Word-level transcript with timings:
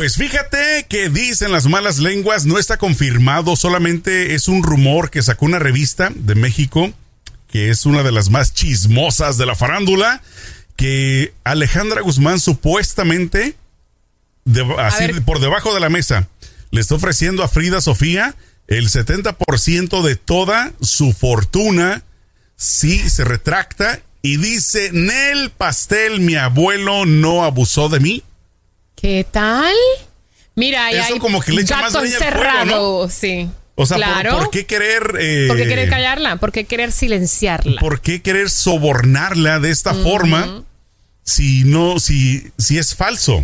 Pues 0.00 0.16
fíjate 0.16 0.86
que 0.88 1.10
dicen 1.10 1.52
las 1.52 1.66
malas 1.66 1.98
lenguas, 1.98 2.46
no 2.46 2.58
está 2.58 2.78
confirmado, 2.78 3.54
solamente 3.54 4.34
es 4.34 4.48
un 4.48 4.62
rumor 4.62 5.10
que 5.10 5.20
sacó 5.20 5.44
una 5.44 5.58
revista 5.58 6.10
de 6.14 6.34
México, 6.34 6.90
que 7.48 7.68
es 7.68 7.84
una 7.84 8.02
de 8.02 8.10
las 8.10 8.30
más 8.30 8.54
chismosas 8.54 9.36
de 9.36 9.44
la 9.44 9.54
farándula, 9.54 10.22
que 10.74 11.34
Alejandra 11.44 12.00
Guzmán 12.00 12.40
supuestamente, 12.40 13.56
así 14.78 15.20
por 15.20 15.38
debajo 15.38 15.74
de 15.74 15.80
la 15.80 15.90
mesa, 15.90 16.28
le 16.70 16.80
está 16.80 16.94
ofreciendo 16.94 17.44
a 17.44 17.48
Frida 17.48 17.82
Sofía 17.82 18.34
el 18.68 18.88
70% 18.88 20.02
de 20.02 20.16
toda 20.16 20.72
su 20.80 21.12
fortuna 21.12 22.04
si 22.56 23.10
se 23.10 23.24
retracta 23.24 24.00
y 24.22 24.38
dice, 24.38 24.92
Nel 24.94 25.50
Pastel, 25.50 26.20
mi 26.20 26.36
abuelo 26.36 27.04
no 27.04 27.44
abusó 27.44 27.90
de 27.90 28.00
mí. 28.00 28.24
¿Qué 29.00 29.26
tal? 29.30 29.74
Mira, 30.54 30.90
Eso 30.90 31.18
como 31.18 31.40
que 31.40 31.52
le 31.52 31.62
echa 31.62 31.80
más 31.80 31.92
sí. 33.10 33.48
O 33.76 33.86
sea, 33.86 33.96
¿por, 34.30 34.50
qué 34.50 34.66
querer... 34.66 35.16
Eh, 35.18 35.46
¿Por 35.48 35.56
qué 35.56 35.66
querer 35.66 35.88
callarla? 35.88 36.36
¿Por 36.36 36.52
qué 36.52 36.64
querer 36.64 36.92
silenciarla? 36.92 37.80
¿Por 37.80 38.02
qué 38.02 38.20
querer 38.20 38.50
sobornarla 38.50 39.58
de 39.58 39.70
esta 39.70 39.94
forma 39.94 40.64
si 41.22 41.64
no, 41.64 41.98
si, 41.98 42.52
si 42.58 42.76
es 42.76 42.94
falso? 42.94 43.42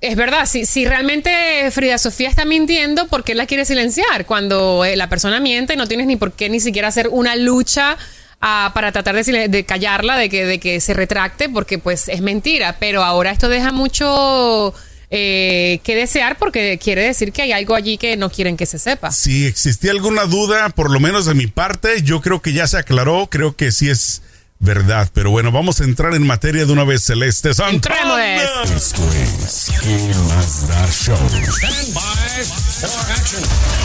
Es 0.00 0.14
verdad, 0.14 0.46
si, 0.46 0.64
si 0.64 0.84
realmente 0.84 1.68
Frida 1.72 1.98
Sofía 1.98 2.28
está 2.28 2.44
mintiendo, 2.44 3.08
¿por 3.08 3.24
qué 3.24 3.34
la 3.34 3.46
quiere 3.46 3.64
silenciar? 3.64 4.26
Cuando 4.26 4.84
eh, 4.84 4.94
la 4.94 5.08
persona 5.08 5.40
miente, 5.40 5.74
no 5.74 5.88
tienes 5.88 6.06
ni 6.06 6.14
por 6.14 6.34
qué 6.34 6.48
ni 6.48 6.60
siquiera 6.60 6.86
hacer 6.86 7.08
una 7.08 7.34
lucha 7.34 7.96
para 8.40 8.92
tratar 8.92 9.22
de, 9.22 9.48
de, 9.48 9.64
callarla, 9.64 10.16
de 10.16 10.28
que, 10.28 10.44
de 10.44 10.58
que 10.58 10.80
se 10.80 10.94
retracte, 10.94 11.48
porque 11.48 11.78
pues 11.78 12.08
es 12.08 12.20
mentira. 12.20 12.76
Pero 12.78 13.02
ahora 13.02 13.30
esto 13.30 13.48
deja 13.48 13.72
mucho 13.72 14.74
eh, 15.10 15.80
que 15.84 15.94
desear 15.94 16.38
porque 16.38 16.78
quiere 16.82 17.02
decir 17.02 17.32
que 17.32 17.42
hay 17.42 17.52
algo 17.52 17.74
allí 17.74 17.98
que 17.98 18.16
no 18.16 18.30
quieren 18.30 18.56
que 18.56 18.66
se 18.66 18.78
sepa. 18.78 19.12
Si 19.12 19.46
existía 19.46 19.92
alguna 19.92 20.24
duda, 20.24 20.70
por 20.70 20.90
lo 20.90 20.98
menos 20.98 21.26
de 21.26 21.34
mi 21.34 21.46
parte, 21.46 22.02
yo 22.02 22.20
creo 22.20 22.42
que 22.42 22.52
ya 22.52 22.66
se 22.66 22.78
aclaró, 22.78 23.28
creo 23.30 23.54
que 23.54 23.70
sí 23.70 23.88
es 23.88 24.22
verdad. 24.58 25.08
Pero 25.12 25.30
bueno, 25.30 25.52
vamos 25.52 25.80
a 25.80 25.84
entrar 25.84 26.14
en 26.14 26.26
materia 26.26 26.64
de 26.64 26.72
una 26.72 26.84
vez 26.84 27.04
celeste. 27.04 27.50
¡Entremos! 27.70 28.18
Esto 28.18 29.12
es 29.12 29.72
¿Qué 29.80 30.14
más 30.28 30.66
da 30.66 30.90
show? 30.90 31.16
Stand 31.16 31.94
by 31.94 32.44
for 32.44 33.12
action. 33.12 33.83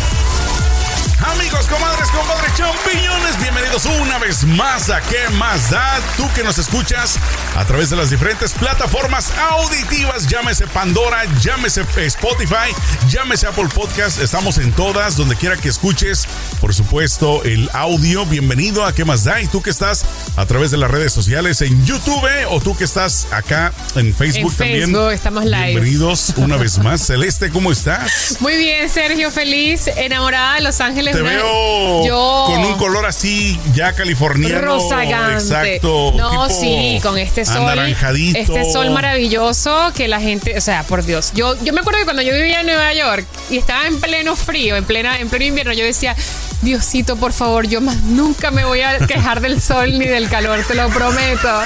Amigos, 1.21 1.67
comadres, 1.67 2.07
compadres, 2.11 2.53
champiñones, 2.55 3.37
bienvenidos 3.41 3.85
una 3.85 4.17
vez 4.19 4.45
más 4.45 4.89
a 4.89 5.01
¿Qué 5.01 5.27
más 5.33 5.69
da? 5.69 5.99
Tú 6.15 6.25
que 6.33 6.43
nos 6.43 6.57
escuchas 6.57 7.17
a 7.57 7.65
través 7.65 7.89
de 7.89 7.97
las 7.97 8.09
diferentes 8.09 8.53
plataformas 8.53 9.33
auditivas, 9.51 10.27
llámese 10.27 10.65
Pandora, 10.67 11.25
llámese 11.41 11.83
Spotify, 11.97 12.73
llámese 13.09 13.47
Apple 13.47 13.67
Podcast, 13.73 14.21
estamos 14.21 14.59
en 14.59 14.71
todas, 14.71 15.17
donde 15.17 15.35
quiera 15.35 15.57
que 15.57 15.67
escuches, 15.67 16.25
por 16.61 16.73
supuesto, 16.73 17.43
el 17.43 17.69
audio. 17.73 18.25
Bienvenido 18.25 18.85
a 18.85 18.93
¿Qué 18.93 19.03
más 19.03 19.25
da? 19.25 19.41
Y 19.41 19.47
tú 19.47 19.61
que 19.61 19.71
estás 19.71 20.05
a 20.37 20.45
través 20.45 20.71
de 20.71 20.77
las 20.77 20.89
redes 20.89 21.11
sociales 21.11 21.61
en 21.61 21.85
YouTube 21.85 22.29
o 22.49 22.61
tú 22.61 22.77
que 22.77 22.85
estás 22.85 23.27
acá 23.31 23.73
en 23.95 24.15
Facebook, 24.15 24.55
también. 24.55 24.95
estamos 25.11 25.43
live. 25.43 25.71
Bienvenidos 25.71 26.33
una 26.37 26.55
vez 26.55 26.77
más. 26.79 27.05
Celeste, 27.05 27.49
¿cómo 27.49 27.73
estás? 27.73 28.37
Muy 28.39 28.55
bien, 28.55 28.89
Sergio, 28.89 29.31
feliz, 29.31 29.87
enamorada 29.87 30.55
de 30.55 30.61
Los 30.61 30.79
Ángeles 30.79 31.08
te 31.11 31.21
veo 31.21 32.45
con 32.45 32.65
un 32.65 32.73
color 32.77 33.05
así 33.05 33.59
ya 33.73 33.93
californiano. 33.93 34.61
Rosagante. 34.61 35.43
Exacto. 35.43 36.13
No, 36.15 36.49
sí, 36.49 36.99
con 37.01 37.17
este 37.17 37.45
sol. 37.45 37.57
Anaranjadito. 37.57 38.39
Este 38.39 38.71
sol 38.71 38.91
maravilloso 38.91 39.91
que 39.95 40.07
la 40.07 40.19
gente, 40.19 40.57
o 40.57 40.61
sea, 40.61 40.83
por 40.83 41.03
Dios. 41.03 41.31
Yo, 41.33 41.55
yo 41.63 41.73
me 41.73 41.81
acuerdo 41.81 41.99
que 41.99 42.05
cuando 42.05 42.21
yo 42.21 42.33
vivía 42.33 42.61
en 42.61 42.67
Nueva 42.67 42.93
York 42.93 43.25
y 43.49 43.57
estaba 43.57 43.87
en 43.87 43.99
pleno 43.99 44.35
frío, 44.35 44.75
en 44.75 44.85
plena, 44.85 45.19
en 45.19 45.29
pleno 45.29 45.45
invierno, 45.45 45.73
yo 45.73 45.83
decía, 45.83 46.15
Diosito, 46.61 47.15
por 47.15 47.31
favor, 47.31 47.67
yo 47.67 47.79
más 47.79 48.03
nunca 48.03 48.51
me 48.51 48.65
voy 48.65 48.81
a 48.81 48.99
quejar 49.07 49.39
del 49.39 49.61
sol 49.61 49.97
ni 49.97 50.05
del 50.05 50.27
calor, 50.27 50.59
te 50.67 50.75
lo 50.75 50.89
prometo. 50.89 51.61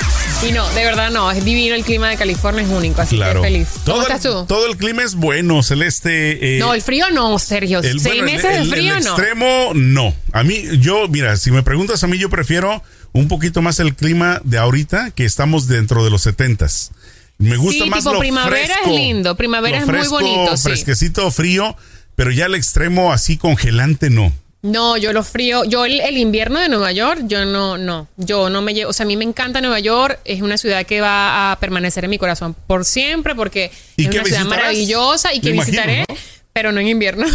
Y 0.47 0.51
no, 0.51 0.69
de 0.71 0.83
verdad 0.83 1.09
no, 1.09 1.31
es 1.31 1.43
divino 1.43 1.73
el 1.73 1.83
clima 1.83 2.09
de 2.09 2.17
California, 2.17 2.61
es 2.61 2.69
único, 2.69 3.01
así 3.01 3.17
que 3.17 3.39
feliz. 3.41 3.67
¿Cómo 3.85 4.03
estás 4.03 4.21
tú? 4.21 4.45
Todo 4.45 4.67
el 4.67 4.77
clima 4.77 5.03
es 5.03 5.15
bueno, 5.15 5.63
celeste. 5.63 6.57
Eh, 6.57 6.59
no, 6.59 6.73
el 6.73 6.81
frío 6.81 7.09
no, 7.11 7.39
Sergio. 7.39 7.81
Seis 7.81 8.23
meses 8.23 8.59
de 8.59 8.65
frío 8.65 8.95
el 8.95 9.03
extremo 9.03 9.71
no. 9.73 10.13
A 10.31 10.43
mí, 10.43 10.63
yo, 10.79 11.07
mira, 11.07 11.37
si 11.37 11.49
me 11.49 11.63
preguntas 11.63 12.03
a 12.03 12.07
mí, 12.07 12.17
yo 12.19 12.29
prefiero 12.29 12.83
un 13.13 13.27
poquito 13.27 13.61
más 13.61 13.79
el 13.79 13.95
clima 13.95 14.41
de 14.43 14.59
ahorita, 14.59 15.11
que 15.11 15.25
estamos 15.25 15.67
dentro 15.67 16.03
de 16.03 16.11
los 16.11 16.21
setentas. 16.21 16.91
Me 17.37 17.57
gusta 17.57 17.85
más 17.85 18.03
tipo 18.03 18.19
primavera 18.19 18.75
es 18.85 18.91
lindo, 18.91 19.35
primavera 19.35 19.79
es 19.79 19.87
muy 19.87 20.07
bonito, 20.07 20.55
fresquecito, 20.57 21.29
frío, 21.31 21.75
pero 22.15 22.31
ya 22.31 22.45
el 22.45 22.55
extremo 22.55 23.11
así 23.11 23.37
congelante 23.37 24.09
no. 24.09 24.31
No, 24.63 24.95
yo 24.95 25.11
lo 25.11 25.23
frío, 25.23 25.65
yo 25.65 25.83
el, 25.83 26.17
invierno 26.17 26.57
de 26.57 26.69
Nueva 26.69 26.93
York, 26.93 27.23
yo 27.25 27.43
no, 27.43 27.77
no, 27.77 28.07
yo 28.15 28.49
no 28.49 28.61
me 28.61 28.73
llevo, 28.73 28.91
o 28.91 28.93
sea, 28.93 29.03
a 29.03 29.07
mí 29.07 29.17
me 29.17 29.25
encanta 29.25 29.59
Nueva 29.59 29.81
York, 29.81 30.21
es 30.23 30.41
una 30.41 30.57
ciudad 30.57 30.85
que 30.85 31.01
va 31.01 31.51
a 31.51 31.59
permanecer 31.59 32.05
en 32.05 32.11
mi 32.11 32.17
corazón 32.17 32.55
por 32.65 32.85
siempre 32.85 33.35
porque 33.35 33.71
es 33.97 34.07
una 34.07 34.23
ciudad 34.23 34.45
maravillosa 34.45 35.33
y 35.33 35.41
que 35.41 35.51
visitaré, 35.51 36.05
pero 36.53 36.71
no 36.71 36.79
en 36.79 36.87
invierno. 36.87 37.25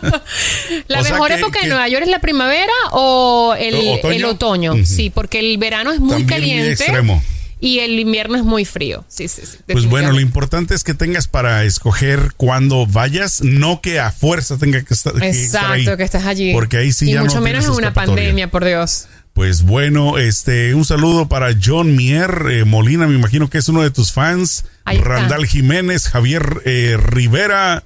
la 0.88 1.02
mejor 1.02 1.32
época 1.32 1.60
de 1.60 1.68
Nueva 1.68 1.86
York 1.86 2.04
es 2.04 2.10
la 2.10 2.20
primavera 2.20 2.72
o 2.92 3.54
el 3.58 4.24
otoño, 4.24 4.72
sí, 4.86 5.10
porque 5.10 5.40
el 5.40 5.58
verano 5.58 5.92
es 5.92 6.00
muy 6.00 6.24
caliente. 6.24 6.72
extremo 6.72 7.22
y 7.60 7.80
el 7.80 7.98
invierno 7.98 8.36
es 8.36 8.44
muy 8.44 8.64
frío. 8.64 9.04
Sí, 9.08 9.28
sí, 9.28 9.42
sí. 9.44 9.58
Pues 9.66 9.86
bueno, 9.86 10.12
lo 10.12 10.20
importante 10.20 10.74
es 10.74 10.84
que 10.84 10.94
tengas 10.94 11.28
para 11.28 11.64
escoger 11.64 12.32
cuándo 12.36 12.86
vayas, 12.86 13.42
no 13.42 13.80
que 13.80 14.00
a 14.00 14.12
fuerza 14.12 14.58
tenga 14.58 14.82
que 14.82 14.94
estar. 14.94 15.14
Exacto, 15.22 15.96
que, 15.96 16.04
estés 16.04 16.24
allí. 16.24 16.52
Porque 16.52 16.78
ahí 16.78 16.92
sí 16.92 17.10
y 17.10 17.14
ya 17.14 17.22
mucho 17.22 17.40
menos 17.40 17.64
en 17.64 17.72
una 17.72 17.92
pandemia, 17.92 18.50
por 18.50 18.64
Dios. 18.64 19.06
Pues 19.32 19.62
bueno, 19.62 20.18
este, 20.18 20.74
un 20.74 20.84
saludo 20.84 21.28
para 21.28 21.56
John 21.62 21.94
Mier 21.94 22.46
eh, 22.50 22.64
Molina, 22.64 23.06
me 23.06 23.14
imagino 23.14 23.48
que 23.48 23.58
es 23.58 23.68
uno 23.68 23.82
de 23.82 23.90
tus 23.90 24.12
fans. 24.12 24.64
Randall 24.84 25.46
Jiménez, 25.46 26.08
Javier 26.08 26.62
eh, 26.64 26.96
Rivera, 26.98 27.84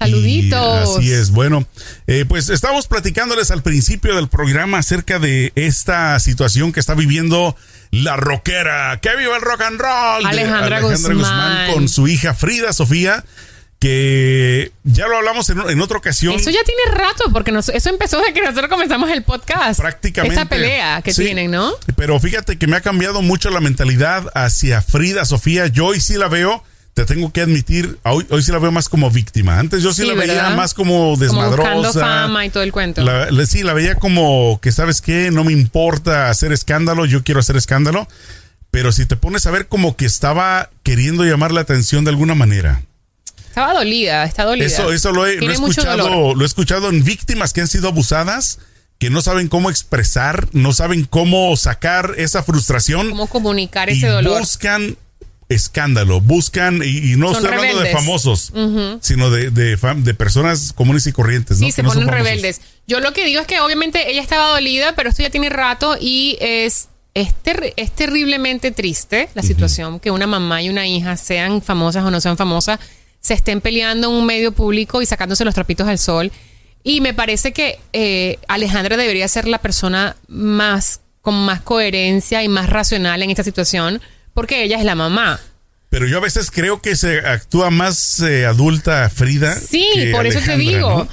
Saluditos. 0.00 0.98
así 0.98 1.12
es. 1.12 1.30
Bueno, 1.30 1.66
eh, 2.06 2.24
pues 2.26 2.48
estamos 2.48 2.86
platicándoles 2.86 3.50
al 3.50 3.62
principio 3.62 4.16
del 4.16 4.28
programa 4.28 4.78
acerca 4.78 5.18
de 5.18 5.52
esta 5.56 6.18
situación 6.20 6.72
que 6.72 6.80
está 6.80 6.94
viviendo 6.94 7.54
la 7.90 8.16
rockera. 8.16 8.98
¡Que 9.00 9.16
viva 9.16 9.36
el 9.36 9.42
rock 9.42 9.62
and 9.62 9.80
roll! 9.80 10.26
Alejandra, 10.26 10.80
Guzmán. 10.80 11.72
con 11.72 11.88
su 11.88 12.08
hija 12.08 12.34
Frida 12.34 12.72
Sofía 12.72 13.24
que 13.80 14.72
ya 14.84 15.08
lo 15.08 15.16
hablamos 15.16 15.48
en, 15.48 15.80
otra 15.80 15.96
ocasión. 15.96 16.34
Eso 16.34 16.50
ya 16.50 16.62
tiene 16.64 16.82
rato, 16.92 17.32
porque 17.32 17.50
eso 17.50 17.88
empezó 17.88 18.18
desde 18.18 18.34
que 18.34 18.42
nosotros 18.42 18.68
comenzamos 18.68 19.10
el 19.10 19.22
podcast. 19.22 19.80
Prácticamente. 19.80 20.36
Esa 20.36 20.44
pelea 20.44 21.00
que 21.00 21.14
tienen, 21.14 21.50
¿no? 21.50 21.72
Pero 21.96 22.20
fíjate 22.20 22.58
que 22.58 22.66
me 22.66 22.76
ha 22.76 22.82
cambiado 22.82 23.22
mucho 23.22 23.48
la 23.48 23.60
mentalidad 23.60 24.30
hacia 24.34 24.82
Frida 24.82 25.24
Sofía. 25.24 25.66
Yo 25.68 25.86
hoy 25.86 26.00
sí 26.00 26.18
la 26.18 26.28
veo 26.28 26.62
te 27.06 27.14
tengo 27.14 27.32
que 27.32 27.40
admitir, 27.40 27.98
hoy, 28.04 28.26
hoy 28.28 28.42
sí 28.42 28.52
la 28.52 28.58
veo 28.58 28.72
más 28.72 28.88
como 28.88 29.10
víctima. 29.10 29.58
Antes 29.58 29.82
yo 29.82 29.92
sí, 29.92 30.06
la 30.06 30.14
veía 30.14 30.50
más 30.50 30.74
como 30.74 31.16
desmadrosa. 31.16 31.72
Como 31.72 31.92
fama 31.92 32.44
y 32.44 32.50
todo 32.50 32.62
el 32.62 32.72
cuento. 32.72 33.02
sí, 33.46 33.62
la 33.62 33.72
veía 33.72 33.94
como 33.94 34.60
que, 34.60 34.70
¿sabes 34.70 35.00
qué? 35.00 35.30
No 35.30 35.44
me 35.44 35.52
importa 35.52 36.28
hacer 36.28 36.52
escándalo, 36.52 37.06
yo 37.06 37.24
quiero 37.24 37.40
hacer 37.40 37.56
escándalo. 37.56 38.06
Pero 38.70 38.92
si 38.92 39.06
te 39.06 39.16
pones 39.16 39.46
a 39.46 39.50
ver 39.50 39.66
como 39.66 39.96
que 39.96 40.04
estaba 40.04 40.70
queriendo 40.82 41.24
llamar 41.24 41.52
la 41.52 41.62
atención 41.62 42.04
de 42.04 42.10
alguna 42.10 42.34
manera. 42.34 42.82
Estaba 43.48 43.72
dolida, 43.74 44.24
está 44.24 44.44
dolida. 44.44 44.66
Eso, 44.66 44.92
eso 44.92 45.10
lo 45.10 45.26
he, 45.26 45.36
lo 45.36 45.50
he 45.50 45.54
escuchado, 45.54 46.34
lo 46.34 46.42
he 46.42 46.46
escuchado 46.46 46.88
en 46.88 47.02
víctimas 47.02 47.52
que 47.52 47.62
han 47.62 47.68
sido 47.68 47.88
abusadas 47.88 48.58
que 48.98 49.08
no 49.08 49.22
saben 49.22 49.48
cómo 49.48 49.70
expresar, 49.70 50.48
no 50.52 50.74
saben 50.74 51.04
cómo 51.04 51.56
sacar 51.56 52.14
esa 52.18 52.42
frustración. 52.42 53.08
Cómo 53.08 53.28
comunicar 53.28 53.88
ese 53.88 54.06
dolor. 54.06 54.40
Buscan 54.40 54.98
escándalo, 55.50 56.20
buscan, 56.20 56.80
y, 56.82 57.16
no 57.16 57.32
estoy 57.32 57.52
hablando 57.52 57.80
de 57.80 57.90
famosos, 57.90 58.52
sino 59.00 59.30
de, 59.30 59.50
de, 59.50 60.14
personas 60.14 60.72
comunes 60.72 61.06
y 61.08 61.12
corrientes. 61.12 61.60
¿no? 61.60 61.66
Sí, 61.66 61.72
se 61.72 61.82
ponen 61.82 62.06
rebeldes. 62.06 62.60
Yo 62.86 63.00
lo 63.00 63.12
que 63.12 63.24
digo 63.24 63.40
es 63.40 63.48
que 63.48 63.60
obviamente 63.60 64.10
ella 64.10 64.22
estaba 64.22 64.48
dolida, 64.50 64.94
pero 64.94 65.10
esto 65.10 65.22
ya 65.22 65.30
tiene 65.30 65.50
rato 65.50 65.96
y 66.00 66.38
es, 66.40 66.88
es, 67.14 67.34
es 67.76 67.90
terriblemente 67.92 68.70
triste 68.70 69.28
la 69.34 69.42
situación 69.42 69.98
que 69.98 70.12
una 70.12 70.28
mamá 70.28 70.62
y 70.62 70.70
una 70.70 70.86
hija, 70.86 71.16
sean 71.16 71.60
famosas 71.62 72.04
o 72.04 72.12
no 72.12 72.20
sean 72.20 72.36
famosas, 72.36 72.78
se 73.18 73.34
estén 73.34 73.60
peleando 73.60 74.08
en 74.08 74.14
un 74.14 74.26
medio 74.26 74.52
público 74.52 75.02
y 75.02 75.06
sacándose 75.06 75.44
los 75.44 75.54
trapitos 75.54 75.88
al 75.88 75.98
sol. 75.98 76.30
Y 76.84 77.00
me 77.00 77.12
parece 77.12 77.52
que 77.52 77.80
eh, 77.92 78.38
Alejandra 78.46 78.96
debería 78.96 79.26
ser 79.26 79.48
la 79.48 79.58
persona 79.58 80.16
más 80.28 81.00
con 81.22 81.34
más 81.34 81.60
coherencia 81.60 82.44
y 82.44 82.48
más 82.48 82.70
racional 82.70 83.22
en 83.22 83.30
esta 83.30 83.42
situación 83.42 84.00
porque 84.34 84.62
ella 84.62 84.78
es 84.78 84.84
la 84.84 84.94
mamá. 84.94 85.40
Pero 85.90 86.06
yo 86.06 86.18
a 86.18 86.20
veces 86.20 86.50
creo 86.50 86.80
que 86.80 86.94
se 86.94 87.18
actúa 87.18 87.70
más 87.70 88.20
eh, 88.20 88.46
adulta 88.46 89.10
Frida. 89.10 89.54
Sí, 89.54 90.10
por 90.12 90.26
eso 90.26 90.38
te 90.40 90.56
digo. 90.56 91.08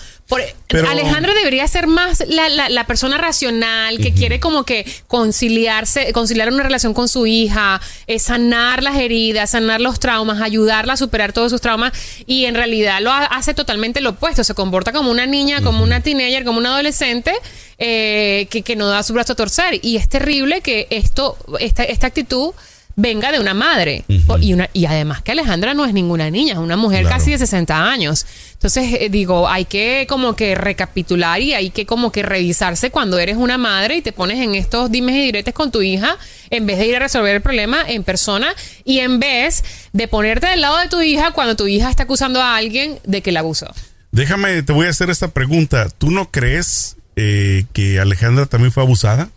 Alejandra 0.90 1.34
debería 1.34 1.66
ser 1.70 1.88
más 1.88 2.22
la, 2.28 2.86
persona 2.86 3.18
racional 3.18 3.98
que 3.98 4.14
quiere 4.14 4.42
como 4.42 4.66
que 4.66 4.86
conciliarse, 5.08 6.12
conciliar 6.12 6.52
una 6.52 6.64
relación 6.64 6.94
con 6.94 7.08
su 7.08 7.26
hija, 7.26 7.80
eh, 8.08 8.20
sanar 8.20 8.84
las 8.84 8.98
heridas, 8.98 9.52
sanar 9.52 9.80
los 9.80 10.00
traumas, 10.00 10.42
ayudarla 10.42 10.94
a 10.94 10.98
superar 10.98 11.32
todos 11.32 11.52
sus 11.52 11.62
traumas 11.62 11.94
y 12.26 12.46
en 12.46 12.56
realidad 12.56 13.00
lo 13.02 13.12
hace 13.12 13.54
totalmente 13.54 14.02
lo 14.02 14.12
opuesto, 14.12 14.44
se 14.44 14.54
comporta 14.54 14.92
como 14.92 15.12
una 15.12 15.26
niña, 15.26 15.62
como 15.62 15.82
una 15.82 16.02
teenager, 16.02 16.44
como 16.44 16.60
una 16.60 16.74
adolescente 16.74 17.32
eh, 17.78 18.48
que, 18.50 18.64
que, 18.64 18.76
no 18.76 18.88
da 18.88 19.04
su 19.04 19.14
brazo 19.14 19.34
a 19.34 19.36
torcer 19.38 19.80
y 19.82 19.96
es 19.96 20.10
terrible 20.10 20.60
que 20.60 20.88
esto, 20.90 21.38
esta, 21.60 21.84
esta 21.84 22.08
actitud 22.08 22.54
venga 22.98 23.32
de 23.32 23.40
una 23.40 23.54
madre. 23.54 24.04
y, 24.42 24.54
una, 24.54 24.70
y 24.74 24.86
además 24.86 25.22
que 25.22 25.32
Alejandra 25.32 25.74
no 25.74 25.86
es 25.86 25.94
ninguna 25.94 26.30
niña, 26.30 26.54
es 26.54 26.60
una 26.60 26.76
mujer 26.76 27.06
casi 27.06 27.32
de 27.32 27.38
60 27.38 27.90
años. 27.90 28.26
Entonces, 28.54 28.92
eh, 29.00 29.10
digo, 29.10 29.48
hay 29.48 29.66
que 29.66 30.06
como 30.10 30.36
que 30.36 30.56
recapitular 30.56 31.40
y 31.40 31.54
hay 31.54 31.70
que 31.70 31.86
como 31.86 32.12
que 32.12 32.24
revisarse 32.24 32.90
cuando 32.90 33.20
eres 33.20 33.38
una 33.38 33.58
madre 33.58 33.98
y 33.98 34.02
te 34.02 34.12
pones 34.12 34.40
en 34.40 34.56
estos 34.56 34.92
dimes 34.92 35.16
y 35.16 35.22
diretes 35.22 35.54
con 35.54 35.72
tu 35.72 35.84
hija, 35.84 36.18
en 36.50 36.66
vez 36.66 36.80
de 36.80 36.88
ir 36.88 36.96
a 36.96 37.00
resolver 37.00 37.36
el 37.36 37.42
problema 37.42 37.84
en 37.88 38.04
persona 38.04 38.48
y 38.84 39.00
en 39.00 39.20
vez 39.20 39.64
de 39.94 40.08
ponerte 40.08 40.48
del 40.48 40.62
lado 40.62 40.80
de 40.80 40.90
tu 40.90 41.00
hija 41.02 41.32
cuando 41.32 41.56
tu 41.56 41.68
hija 41.68 41.90
está 41.90 42.04
acusando 42.04 42.42
a 42.42 42.58
alguien 42.58 43.00
de 43.06 43.22
que 43.22 43.32
la 43.32 43.42
abusó. 43.42 43.72
Déjame, 44.12 44.64
te 44.64 44.74
voy 44.74 44.88
a 44.88 44.90
hacer 44.90 45.12
esta 45.12 45.28
pregunta. 45.28 45.88
¿Tú 45.96 46.10
no 46.10 46.32
crees 46.32 46.98
eh, 47.16 47.66
que 47.74 48.00
Alejandra 48.00 48.48
también 48.48 48.72
fue 48.72 48.82
abusada? 48.82 49.30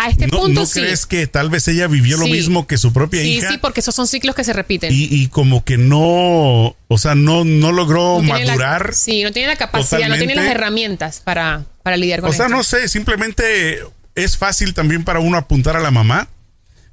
A 0.00 0.10
este 0.10 0.28
punto 0.28 0.60
¿no 0.60 0.68
crees 0.68 1.06
que 1.06 1.26
tal 1.26 1.50
vez 1.50 1.66
ella 1.66 1.88
vivió 1.88 2.16
lo 2.18 2.28
mismo 2.28 2.68
que 2.68 2.78
su 2.78 2.92
propia 2.92 3.20
hija? 3.20 3.48
Sí, 3.48 3.54
sí, 3.54 3.58
porque 3.58 3.80
esos 3.80 3.96
son 3.96 4.06
ciclos 4.06 4.36
que 4.36 4.44
se 4.44 4.52
repiten. 4.52 4.92
Y, 4.94 5.26
como 5.26 5.64
que 5.64 5.76
no, 5.76 6.76
o 6.86 6.98
sea, 6.98 7.16
no, 7.16 7.44
no 7.44 7.72
logró 7.72 8.22
madurar. 8.22 8.94
sí, 8.94 9.24
no 9.24 9.32
tiene 9.32 9.48
la 9.48 9.56
capacidad, 9.56 10.08
no 10.08 10.16
tiene 10.16 10.36
las 10.36 10.46
herramientas 10.46 11.20
para, 11.24 11.66
para 11.82 11.96
lidiar 11.96 12.20
con 12.20 12.30
eso. 12.30 12.44
O 12.44 12.46
sea, 12.46 12.56
no 12.56 12.62
sé, 12.62 12.86
simplemente 12.86 13.80
es 14.14 14.36
fácil 14.36 14.72
también 14.72 15.02
para 15.02 15.18
uno 15.18 15.36
apuntar 15.36 15.76
a 15.76 15.80
la 15.80 15.90
mamá, 15.90 16.28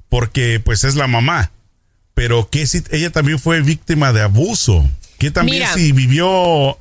porque 0.08 0.58
pues 0.58 0.82
es 0.82 0.96
la 0.96 1.06
mamá. 1.06 1.52
Pero 2.14 2.50
que 2.50 2.66
si 2.66 2.82
ella 2.90 3.10
también 3.10 3.38
fue 3.38 3.60
víctima 3.60 4.12
de 4.12 4.22
abuso, 4.22 4.84
que 5.18 5.30
también 5.30 5.68
si 5.74 5.92
vivió 5.92 6.76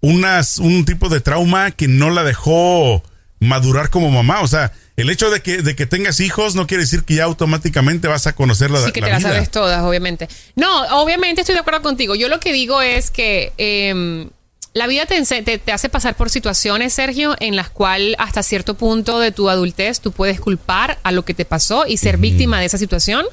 unas, 0.00 0.58
un 0.58 0.84
tipo 0.84 1.08
de 1.08 1.20
trauma 1.20 1.70
que 1.70 1.88
no 1.88 2.10
la 2.10 2.22
dejó 2.22 3.02
madurar 3.38 3.88
como 3.88 4.10
mamá, 4.10 4.42
o 4.42 4.46
sea, 4.46 4.72
el 5.00 5.10
hecho 5.10 5.30
de 5.30 5.40
que, 5.40 5.62
de 5.62 5.76
que 5.76 5.86
tengas 5.86 6.20
hijos 6.20 6.54
no 6.54 6.66
quiere 6.66 6.82
decir 6.82 7.04
que 7.04 7.14
ya 7.14 7.24
automáticamente 7.24 8.08
vas 8.08 8.26
a 8.26 8.34
conocer 8.34 8.70
la 8.70 8.80
Sí, 8.84 8.92
que 8.92 9.00
te 9.00 9.08
las 9.08 9.22
sabes 9.22 9.50
todas, 9.50 9.82
obviamente. 9.82 10.28
No, 10.56 11.00
obviamente 11.00 11.40
estoy 11.42 11.54
de 11.54 11.60
acuerdo 11.60 11.82
contigo. 11.82 12.14
Yo 12.14 12.28
lo 12.28 12.40
que 12.40 12.52
digo 12.52 12.82
es 12.82 13.10
que 13.10 13.52
em, 13.58 14.30
la 14.72 14.86
vida 14.86 15.06
te, 15.06 15.20
te, 15.58 15.72
hace 15.72 15.88
pasar 15.88 16.14
por 16.16 16.30
situaciones, 16.30 16.92
Sergio, 16.92 17.36
en 17.40 17.56
las 17.56 17.70
cuales 17.70 18.14
hasta 18.18 18.42
cierto 18.42 18.74
punto 18.74 19.18
de 19.18 19.32
tu 19.32 19.50
adultez 19.50 20.00
tú 20.00 20.12
puedes 20.12 20.40
culpar 20.40 20.98
a 21.02 21.12
lo 21.12 21.24
que 21.24 21.34
te 21.34 21.44
pasó 21.44 21.86
y 21.86 21.96
ser 21.96 22.18
víctima 22.18 22.60
de 22.60 22.66
esa 22.66 22.78
situación. 22.78 23.26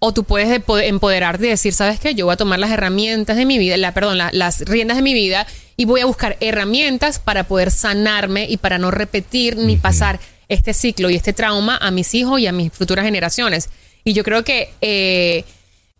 O 0.00 0.14
tú 0.14 0.22
puedes 0.22 0.62
empoderarte 0.66 1.46
y 1.46 1.48
decir, 1.50 1.74
¿sabes 1.74 1.98
qué? 1.98 2.14
Yo 2.14 2.26
voy 2.26 2.34
a 2.34 2.36
tomar 2.36 2.60
las 2.60 2.70
herramientas 2.70 3.36
de 3.36 3.44
mi 3.44 3.58
vida, 3.58 3.76
la, 3.76 3.92
perdón, 3.92 4.16
las 4.16 4.60
riendas 4.60 4.96
de 4.96 5.02
mi 5.02 5.12
vida 5.12 5.44
y 5.76 5.86
voy 5.86 6.00
a 6.00 6.06
buscar 6.06 6.36
herramientas 6.40 7.18
para 7.18 7.44
poder 7.44 7.72
sanarme 7.72 8.46
y 8.48 8.58
para 8.58 8.78
no 8.78 8.92
repetir 8.92 9.56
ni 9.56 9.76
pasar 9.76 10.20
este 10.48 10.72
ciclo 10.72 11.10
y 11.10 11.16
este 11.16 11.32
trauma 11.32 11.76
a 11.76 11.90
mis 11.90 12.14
hijos 12.14 12.40
y 12.40 12.46
a 12.46 12.52
mis 12.52 12.72
futuras 12.72 13.04
generaciones. 13.04 13.68
Y 14.04 14.14
yo 14.14 14.24
creo 14.24 14.44
que 14.44 14.70
eh, 14.80 15.44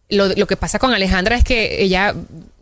lo, 0.09 0.47
que 0.47 0.57
pasa 0.57 0.79
con 0.79 0.93
Alejandra 0.93 1.37
es 1.37 1.45
que 1.45 1.83
ella 1.83 2.15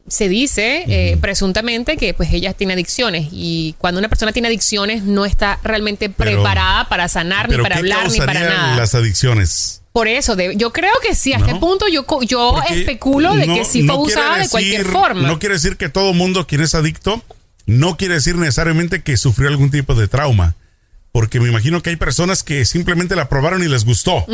se 0.08 0.28
dice 0.28 0.84
eh, 0.86 1.16
presuntamente 1.20 1.96
que 1.96 2.14
pues 2.14 2.32
ella 2.32 2.52
tiene 2.52 2.74
adicciones 2.74 3.28
y 3.32 3.74
cuando 3.78 3.98
una 3.98 4.08
persona 4.08 4.32
tiene 4.32 4.48
adicciones 4.48 5.02
no 5.02 5.24
está 5.24 5.58
realmente 5.64 6.08
preparada 6.08 6.88
para 6.88 7.08
sanar 7.08 7.48
ni 7.48 7.56
para 7.56 7.76
hablar 7.76 8.10
ni 8.10 8.18
para 8.18 8.40
nada. 8.40 8.76
Las 8.76 8.94
adicciones. 8.94 9.82
Por 9.92 10.08
eso, 10.08 10.36
yo 10.52 10.72
creo 10.74 10.92
que 11.02 11.14
sí, 11.14 11.32
a 11.32 11.38
este 11.38 11.54
punto 11.54 11.88
yo, 11.88 12.04
yo 12.22 12.60
especulo 12.68 13.34
de 13.34 13.46
que 13.46 13.64
sí 13.64 13.82
fue 13.86 13.96
usada 13.96 14.38
de 14.38 14.48
cualquier 14.48 14.84
forma. 14.84 15.26
No 15.26 15.38
quiere 15.38 15.54
decir 15.54 15.78
que 15.78 15.88
todo 15.88 16.12
mundo 16.12 16.46
quien 16.46 16.60
es 16.60 16.74
adicto, 16.74 17.22
no 17.64 17.96
quiere 17.96 18.14
decir 18.14 18.36
necesariamente 18.36 19.02
que 19.02 19.16
sufrió 19.16 19.48
algún 19.48 19.70
tipo 19.70 19.94
de 19.94 20.06
trauma 20.06 20.54
porque 21.16 21.40
me 21.40 21.48
imagino 21.48 21.82
que 21.82 21.88
hay 21.88 21.96
personas 21.96 22.42
que 22.42 22.66
simplemente 22.66 23.16
la 23.16 23.30
probaron 23.30 23.62
y 23.62 23.68
les 23.68 23.86
gustó. 23.86 24.26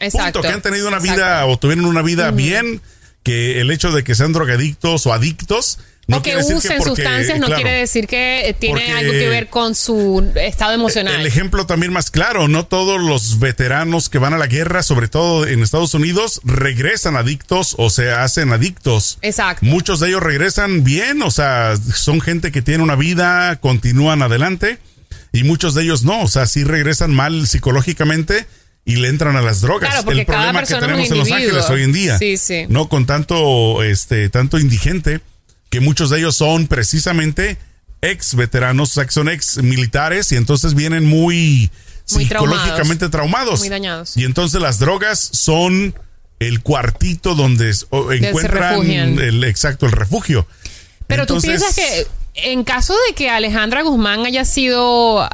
exacto. 0.00 0.42
que 0.42 0.48
han 0.48 0.60
tenido 0.60 0.86
una 0.86 0.98
vida 0.98 1.46
o 1.46 1.58
tuvieron 1.58 1.86
una 1.86 2.02
vida 2.02 2.30
bien, 2.30 2.82
que 3.22 3.62
el 3.62 3.70
hecho 3.70 3.90
de 3.90 4.04
que 4.04 4.14
sean 4.14 4.34
drogadictos 4.34 5.06
o 5.06 5.14
adictos 5.14 5.78
no 6.08 6.18
o 6.18 6.22
que 6.22 6.36
usen 6.36 6.82
sustancias 6.82 7.40
no 7.40 7.46
quiere 7.46 7.72
decir 7.72 8.06
que 8.06 8.54
tiene 8.58 8.92
algo 8.92 9.12
que 9.12 9.30
ver 9.30 9.48
con 9.48 9.74
su 9.74 10.30
estado 10.34 10.74
emocional. 10.74 11.18
El 11.18 11.26
ejemplo 11.26 11.64
también 11.64 11.90
más 11.90 12.10
claro, 12.10 12.48
no 12.48 12.66
todos 12.66 13.00
los 13.00 13.38
veteranos 13.38 14.10
que 14.10 14.18
van 14.18 14.34
a 14.34 14.36
la 14.36 14.46
guerra, 14.46 14.82
sobre 14.82 15.08
todo 15.08 15.46
en 15.46 15.62
Estados 15.62 15.94
Unidos, 15.94 16.42
regresan 16.44 17.16
adictos 17.16 17.76
o 17.78 17.88
se 17.88 18.10
hacen 18.10 18.52
adictos. 18.52 19.16
Exacto. 19.22 19.64
Muchos 19.64 20.00
de 20.00 20.08
ellos 20.08 20.22
regresan 20.22 20.84
bien, 20.84 21.22
o 21.22 21.30
sea, 21.30 21.78
son 21.94 22.20
gente 22.20 22.52
que 22.52 22.60
tiene 22.60 22.84
una 22.84 22.94
vida, 22.94 23.56
continúan 23.56 24.20
adelante 24.20 24.80
y 25.36 25.44
muchos 25.44 25.74
de 25.74 25.82
ellos 25.82 26.04
no, 26.04 26.22
o 26.22 26.28
sea, 26.28 26.46
sí 26.46 26.64
regresan 26.64 27.14
mal 27.14 27.46
psicológicamente 27.46 28.46
y 28.84 28.96
le 28.96 29.08
entran 29.08 29.36
a 29.36 29.42
las 29.42 29.60
drogas. 29.60 30.04
el 30.06 30.24
problema 30.24 30.62
que 30.62 30.74
tenemos 30.74 31.10
en 31.10 31.18
Los 31.18 31.30
Ángeles 31.30 31.68
hoy 31.70 31.82
en 31.82 31.92
día, 31.92 32.18
sí, 32.18 32.36
sí. 32.36 32.66
no 32.68 32.88
con 32.88 33.06
tanto, 33.06 33.82
este, 33.82 34.28
tanto 34.30 34.58
indigente, 34.58 35.20
que 35.70 35.80
muchos 35.80 36.10
de 36.10 36.18
ellos 36.18 36.36
son 36.36 36.68
precisamente 36.68 37.58
ex 38.00 38.34
veteranos, 38.34 38.98
son 39.08 39.28
ex 39.28 39.58
militares 39.58 40.30
y 40.32 40.36
entonces 40.36 40.74
vienen 40.74 41.04
muy, 41.04 41.70
psicológicamente 42.06 43.08
traumados, 43.08 43.60
Muy 43.60 43.68
dañados. 43.68 44.16
Y 44.16 44.24
entonces 44.24 44.60
las 44.60 44.78
drogas 44.78 45.18
son 45.18 45.94
el 46.38 46.62
cuartito 46.62 47.34
donde 47.34 47.74
encuentran 48.12 48.88
el 48.88 49.44
exacto 49.44 49.86
el 49.86 49.92
refugio. 49.92 50.46
Pero 51.06 51.26
tú 51.26 51.40
piensas 51.40 51.74
que 51.74 52.06
en 52.36 52.64
caso 52.64 52.94
de 53.08 53.14
que 53.14 53.30
Alejandra 53.30 53.82
Guzmán 53.82 54.26
haya 54.26 54.44
sido 54.44 55.28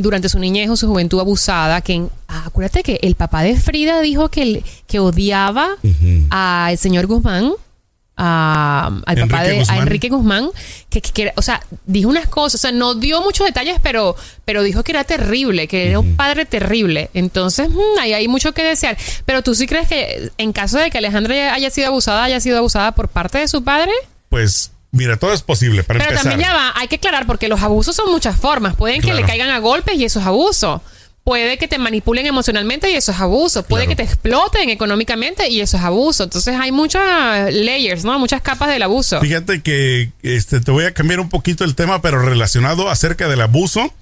durante 0.00 0.28
su 0.28 0.38
niñez 0.38 0.70
o 0.70 0.76
su 0.76 0.86
juventud 0.86 1.20
abusada, 1.20 1.80
que 1.80 2.04
ah, 2.28 2.44
acuérdate 2.46 2.82
que 2.82 3.00
el 3.02 3.16
papá 3.16 3.42
de 3.42 3.56
Frida 3.56 4.00
dijo 4.00 4.28
que, 4.28 4.62
que 4.86 5.00
odiaba 5.00 5.76
al 6.30 6.78
señor 6.78 7.06
Guzmán, 7.06 7.52
a, 8.16 9.00
al 9.06 9.16
papá 9.22 9.42
de 9.42 9.64
Enrique 9.76 10.08
Guzmán, 10.08 10.50
que, 10.88 11.32
o 11.34 11.42
sea, 11.42 11.60
dijo 11.84 12.08
unas 12.08 12.28
cosas, 12.28 12.60
o 12.60 12.62
sea, 12.62 12.72
no 12.72 12.94
dio 12.94 13.20
muchos 13.22 13.44
detalles, 13.44 13.78
pero, 13.82 14.14
pero 14.44 14.62
dijo 14.62 14.84
que 14.84 14.92
era 14.92 15.02
terrible, 15.02 15.66
que 15.66 15.88
era 15.88 15.98
un 15.98 16.14
padre 16.14 16.44
terrible. 16.46 17.10
Entonces, 17.12 17.70
mm, 17.70 17.98
ahí 18.00 18.12
hay 18.12 18.28
mucho 18.28 18.52
que 18.52 18.62
desear. 18.62 18.96
Pero 19.26 19.42
tú 19.42 19.56
sí 19.56 19.66
crees 19.66 19.88
que 19.88 20.30
en 20.38 20.52
caso 20.52 20.78
de 20.78 20.90
que 20.90 20.98
Alejandra 20.98 21.54
haya 21.54 21.70
sido 21.70 21.88
abusada, 21.88 22.22
haya 22.22 22.38
sido 22.38 22.58
abusada 22.58 22.92
por 22.92 23.08
parte 23.08 23.38
de 23.38 23.48
su 23.48 23.64
padre? 23.64 23.90
Pues 24.28 24.70
Mira, 24.94 25.16
todo 25.16 25.32
es 25.32 25.42
posible 25.42 25.82
para 25.82 25.98
Pero 25.98 26.20
también 26.20 26.38
ya 26.38 26.54
va, 26.54 26.72
hay 26.76 26.86
que 26.86 26.96
aclarar 26.96 27.26
porque 27.26 27.48
los 27.48 27.60
abusos 27.62 27.96
son 27.96 28.12
muchas 28.12 28.38
formas. 28.38 28.76
Pueden 28.76 29.00
que 29.00 29.12
le 29.12 29.24
caigan 29.24 29.50
a 29.50 29.58
golpes 29.58 29.96
y 29.96 30.04
eso 30.04 30.20
es 30.20 30.26
abuso. 30.26 30.80
Puede 31.24 31.58
que 31.58 31.66
te 31.66 31.78
manipulen 31.78 32.26
emocionalmente 32.26 32.88
y 32.92 32.94
eso 32.94 33.10
es 33.10 33.18
abuso. 33.18 33.64
Puede 33.64 33.88
que 33.88 33.96
te 33.96 34.04
exploten 34.04 34.70
económicamente 34.70 35.48
y 35.48 35.60
eso 35.60 35.78
es 35.78 35.82
abuso. 35.82 36.22
Entonces 36.22 36.54
hay 36.60 36.70
muchas 36.70 37.52
layers, 37.52 38.04
¿no? 38.04 38.16
Muchas 38.20 38.40
capas 38.40 38.68
del 38.68 38.84
abuso. 38.84 39.20
Fíjate 39.20 39.62
que 39.62 40.12
este, 40.22 40.60
te 40.60 40.70
voy 40.70 40.84
a 40.84 40.94
cambiar 40.94 41.18
un 41.18 41.28
poquito 41.28 41.64
el 41.64 41.74
tema, 41.74 42.00
pero 42.00 42.22
relacionado 42.22 42.88
acerca 42.88 43.26
del 43.26 43.40
abuso. 43.40 43.92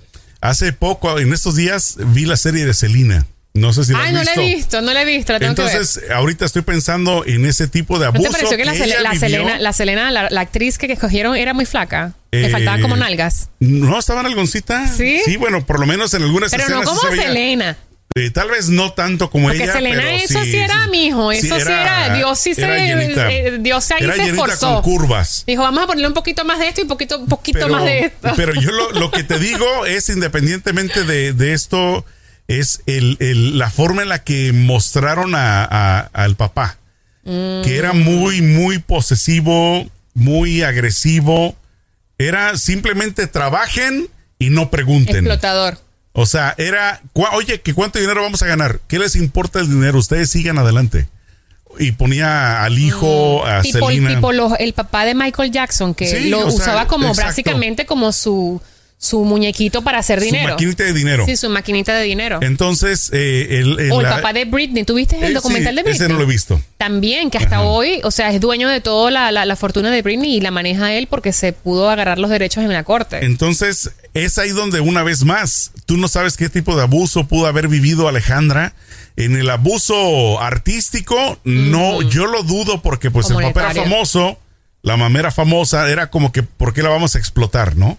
Hace 0.42 0.75
poco, 0.75 1.18
en 1.18 1.32
estos 1.32 1.56
días, 1.56 1.96
vi 1.99 2.26
la 2.26 2.37
serie 2.37 2.66
de 2.66 2.75
Celina. 2.75 3.26
No 3.54 3.73
sé 3.75 3.85
si 3.85 3.92
Ay, 3.94 4.12
no 4.12 4.23
la 4.23 4.32
he 4.32 4.54
visto, 4.54 4.80
no 4.80 4.94
la 4.94 5.02
he 5.02 5.04
visto. 5.04 5.35
Entonces, 5.35 6.00
ahorita 6.11 6.47
estoy 6.47 6.62
pensando 6.62 7.25
en 7.26 7.44
ese 7.44 7.68
tipo 7.68 7.99
de 7.99 8.06
abuso. 8.06 8.23
¿No 8.23 8.30
te 8.30 8.32
pareció 8.32 8.56
que, 8.56 8.64
la, 8.64 8.75
Selena, 9.14 9.59
la 9.59 9.73
Selena, 9.75 10.11
la, 10.11 10.40
actriz 10.40 10.78
que 10.78 10.90
escogieron, 10.90 11.37
era 11.37 11.52
muy 11.52 11.66
flaca? 11.66 12.14
Le 12.30 12.47
eh, 12.47 12.50
faltaban 12.50 12.80
como 12.80 12.97
nalgas. 12.97 13.50
No, 13.61 13.99
estaba 13.99 14.21
algoncita. 14.23 14.88
Sí. 14.88 15.21
Sí, 15.25 15.37
bueno, 15.37 15.66
por 15.66 15.80
lo 15.80 15.87
menos 15.87 16.14
en 16.14 16.23
algunas 16.23 16.50
Pero 16.50 16.66
no 16.68 16.82
como 16.82 17.00
Selena. 17.11 17.76
Eh, 18.14 18.30
tal 18.30 18.50
vez 18.50 18.68
no 18.68 18.92
tanto 18.92 19.30
como 19.30 19.49
Porque 19.49 19.64
ella. 19.64 19.73
Selena, 19.73 20.14
eso 20.14 20.42
sí, 20.44 20.56
era, 20.56 20.87
mi 20.88 21.06
hijo. 21.06 21.30
Eso 21.32 21.56
sí 21.56 21.62
era. 21.71 22.14
Dios 22.14 22.38
sí 22.38 22.54
se. 22.54 22.62
Eh, 22.64 23.59
Dios 23.61 23.90
ahí 23.90 24.06
se 24.16 24.30
esforzó. 24.30 24.75
con 24.75 24.82
curvas. 24.82 25.44
Dijo, 25.47 25.62
vamos 25.62 25.85
a 25.85 25.87
ponerle 25.87 26.09
un 26.09 26.14
poquito 26.14 26.44
más 26.47 26.59
de 26.59 26.68
esto 26.68 26.80
y 26.80 26.85
un 26.85 26.88
poquito, 26.88 27.25
poquito 27.26 27.68
más 27.68 27.85
de 27.85 28.00
esto. 28.06 28.32
Pero 28.35 28.54
yo 28.54 28.71
lo, 28.71 28.92
lo 28.92 29.11
que 29.11 29.25
te 29.25 29.38
digo 29.38 29.85
es, 29.85 30.09
independientemente 30.09 31.04
de, 31.04 31.35
de 31.35 31.52
esto 31.52 32.06
es 32.49 32.82
el, 32.87 33.58
la 33.58 33.70
forma 33.70 34.02
en 34.02 34.08
la 34.08 34.22
que 34.25 34.52
mostraron 34.52 35.34
a, 35.34 35.99
al 36.00 36.37
papá, 36.37 36.78
que 37.25 37.76
era 37.76 37.92
mm. 37.92 37.99
muy, 38.02 38.42
muy 38.42 38.78
posesivo, 38.78 39.88
muy 40.14 40.62
agresivo. 40.62 41.56
Era 42.18 42.56
simplemente 42.56 43.26
trabajen 43.26 44.08
y 44.38 44.50
no 44.50 44.70
pregunten. 44.70 45.16
Explotador. 45.16 45.78
O 46.12 46.26
sea, 46.26 46.54
era, 46.58 47.00
oye, 47.32 47.62
¿que 47.62 47.72
¿cuánto 47.75 47.99
dinero 47.99 48.22
vamos 48.22 48.42
a 48.42 48.46
ganar? 48.46 48.80
¿Qué 48.87 48.99
les 48.99 49.16
importa 49.16 49.61
el 49.61 49.68
dinero? 49.70 49.99
Ustedes 49.99 50.30
sigan 50.30 50.58
adelante. 50.58 51.08
y 51.78 51.92
ponía 51.92 52.62
al 52.64 52.78
hijo, 52.78 53.46
a 53.46 53.61
Mm. 53.61 53.62
tipo, 53.62 53.88
el, 53.88 53.96
Selena. 53.96 54.14
tipo 54.16 54.56
el 54.58 54.72
papá 54.75 55.06
de 55.06 55.14
Michael 55.14 55.50
Jackson, 55.50 55.94
que 55.94 56.06
Sí, 56.06 56.28
lo 56.28 56.40
sea, 56.40 56.46
usaba 56.49 56.87
como 56.87 57.08
exacto. 57.08 57.28
básicamente 57.30 57.87
como 57.87 58.12
su, 58.12 58.61
su 59.02 59.25
muñequito 59.25 59.82
para 59.82 59.99
hacer 59.99 60.21
su 60.21 60.26
dinero. 60.26 60.50
maquinita 60.50 60.85
de 60.85 60.92
dinero. 60.92 61.26
Sí, 61.26 61.37
su 61.37 61.50
maquinita 61.50 61.92
de 61.92 62.04
dinero. 62.04 62.38
Entonces, 62.40 63.11
eh, 63.12 63.59
el, 63.59 63.80
el- 63.80 63.90
o 63.90 64.00
el 64.00 64.04
la- 64.04 64.14
papá 64.16 64.32
de 64.32 64.44
Britney. 64.44 64.85
¿Tuviste 64.85 65.16
el 65.16 65.25
Eh, 65.25 65.35
documental 65.35 65.73
sí, 65.73 65.76
de 65.76 65.82
Britney? 65.82 65.97
Ese 66.06 66.09
no 66.09 66.18
lo 66.18 66.23
he 66.23 66.26
visto. 66.26 66.61
También, 66.78 67.28
que 67.28 67.38
hasta 67.38 67.56
Ajá. 67.56 67.64
hoy, 67.64 68.00
o 68.04 68.12
sea, 68.12 68.30
es 68.32 68.40
dueño 68.40 68.68
de 68.68 68.80
toda 68.80 69.11
la, 69.11 69.32
la- 69.32 69.44
la 69.44 69.56
fortuna 69.56 69.90
de 69.90 70.02
Britney 70.02 70.37
y 70.37 70.40
la 70.40 70.52
maneja 70.52 70.92
él 70.94 71.09
porque 71.09 71.32
se 71.32 71.52
pudo 71.52 71.90
agarrar 71.90 72.21
los 72.21 72.30
derechos 72.30 72.62
en 72.62 72.73
la 72.73 72.85
corte. 72.85 73.25
Entonces, 73.25 73.90
es 74.14 74.38
ahí 74.38 74.50
donde 74.50 74.78
una 74.78 75.02
vez 75.02 75.25
más, 75.25 75.73
tú 75.85 75.97
no 75.97 76.06
sabes 76.06 76.37
qué 76.37 76.49
tipo 76.49 76.76
de 76.76 76.82
abuso 76.82 77.26
pudo 77.26 77.49
haber 77.49 77.66
vivido 77.66 78.06
Alejandra. 78.06 78.73
En 79.16 79.35
el 79.37 79.50
abuso 79.50 80.40
artístico, 80.40 81.40
no, 81.44 82.02
yo 82.02 82.26
lo 82.26 82.44
dudo 82.44 82.82
porque 82.82 83.11
pues 83.11 83.28
el 83.30 83.37
papá 83.37 83.73
era 83.73 83.82
famoso, 83.82 84.38
la 84.82 84.97
mamá 84.97 85.18
era 85.18 85.30
famosa, 85.32 85.90
era 85.90 86.09
como 86.09 86.30
que, 86.30 86.44
¿por 86.44 86.73
qué 86.73 86.82
la 86.85 86.88
vamos 86.88 87.16
a 87.16 87.18
explotar, 87.18 87.76
no? 87.76 87.99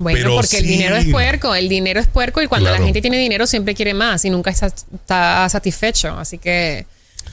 Bueno, 0.00 0.16
Pero 0.18 0.34
porque 0.36 0.56
el 0.58 0.66
dinero 0.66 0.96
es 0.96 1.04
puerco, 1.06 1.54
el 1.54 1.68
dinero 1.68 2.00
es 2.00 2.06
puerco 2.06 2.40
y 2.40 2.46
cuando 2.46 2.68
Claro. 2.70 2.80
la 2.80 2.84
gente 2.86 3.02
tiene 3.02 3.18
dinero 3.18 3.46
siempre 3.46 3.74
quiere 3.74 3.92
más 3.92 4.24
y 4.24 4.30
nunca 4.30 4.50
está, 4.50 4.66
está 4.66 5.46
satisfecho. 5.50 6.18
Así 6.18 6.38
que 6.38 6.86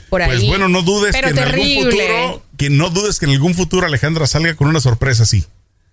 por 0.09 0.21
ahí. 0.21 0.27
Pues 0.31 0.47
bueno, 0.47 0.67
no 0.67 0.81
dudes 0.81 1.13
Pero 1.13 1.29
que 1.29 1.31
en 1.33 1.39
algún 1.39 1.59
terrible. 1.65 1.91
futuro, 1.91 2.43
que 2.57 2.69
no 2.69 2.89
dudes 2.89 3.19
que 3.19 3.25
en 3.25 3.31
algún 3.31 3.55
futuro 3.55 3.87
Alejandra 3.87 4.27
salga 4.27 4.53
con 4.55 4.67
una 4.67 4.81
sorpresa 4.81 5.23
así. 5.23 5.45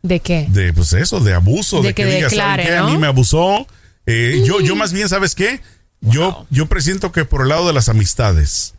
¿De 0.03 0.19
qué? 0.19 0.47
De 0.49 0.73
pues 0.73 0.93
eso, 0.95 1.21
de 1.21 1.33
abuso, 1.33 1.81
De 1.81 1.89
de, 1.89 1.95
que, 1.95 2.03
que 2.03 2.15
digas. 2.17 2.37
A 2.37 2.83
mí 2.87 2.99
me 2.99 3.07
abusó. 3.07 3.67
Eh, 4.07 4.43
yo, 4.45 4.61
yo 4.61 4.75
más 4.75 4.93
bien, 4.93 5.09
¿sabes 5.09 5.37
qué? 5.37 5.61
Yo, 6.01 6.45
yo 6.51 6.67
presiento 6.67 7.13
que 7.13 7.25
por 7.25 7.43
el 7.43 7.51
lado 7.51 7.69
de 7.69 7.73
las 7.73 7.89
amistades. 7.89 8.75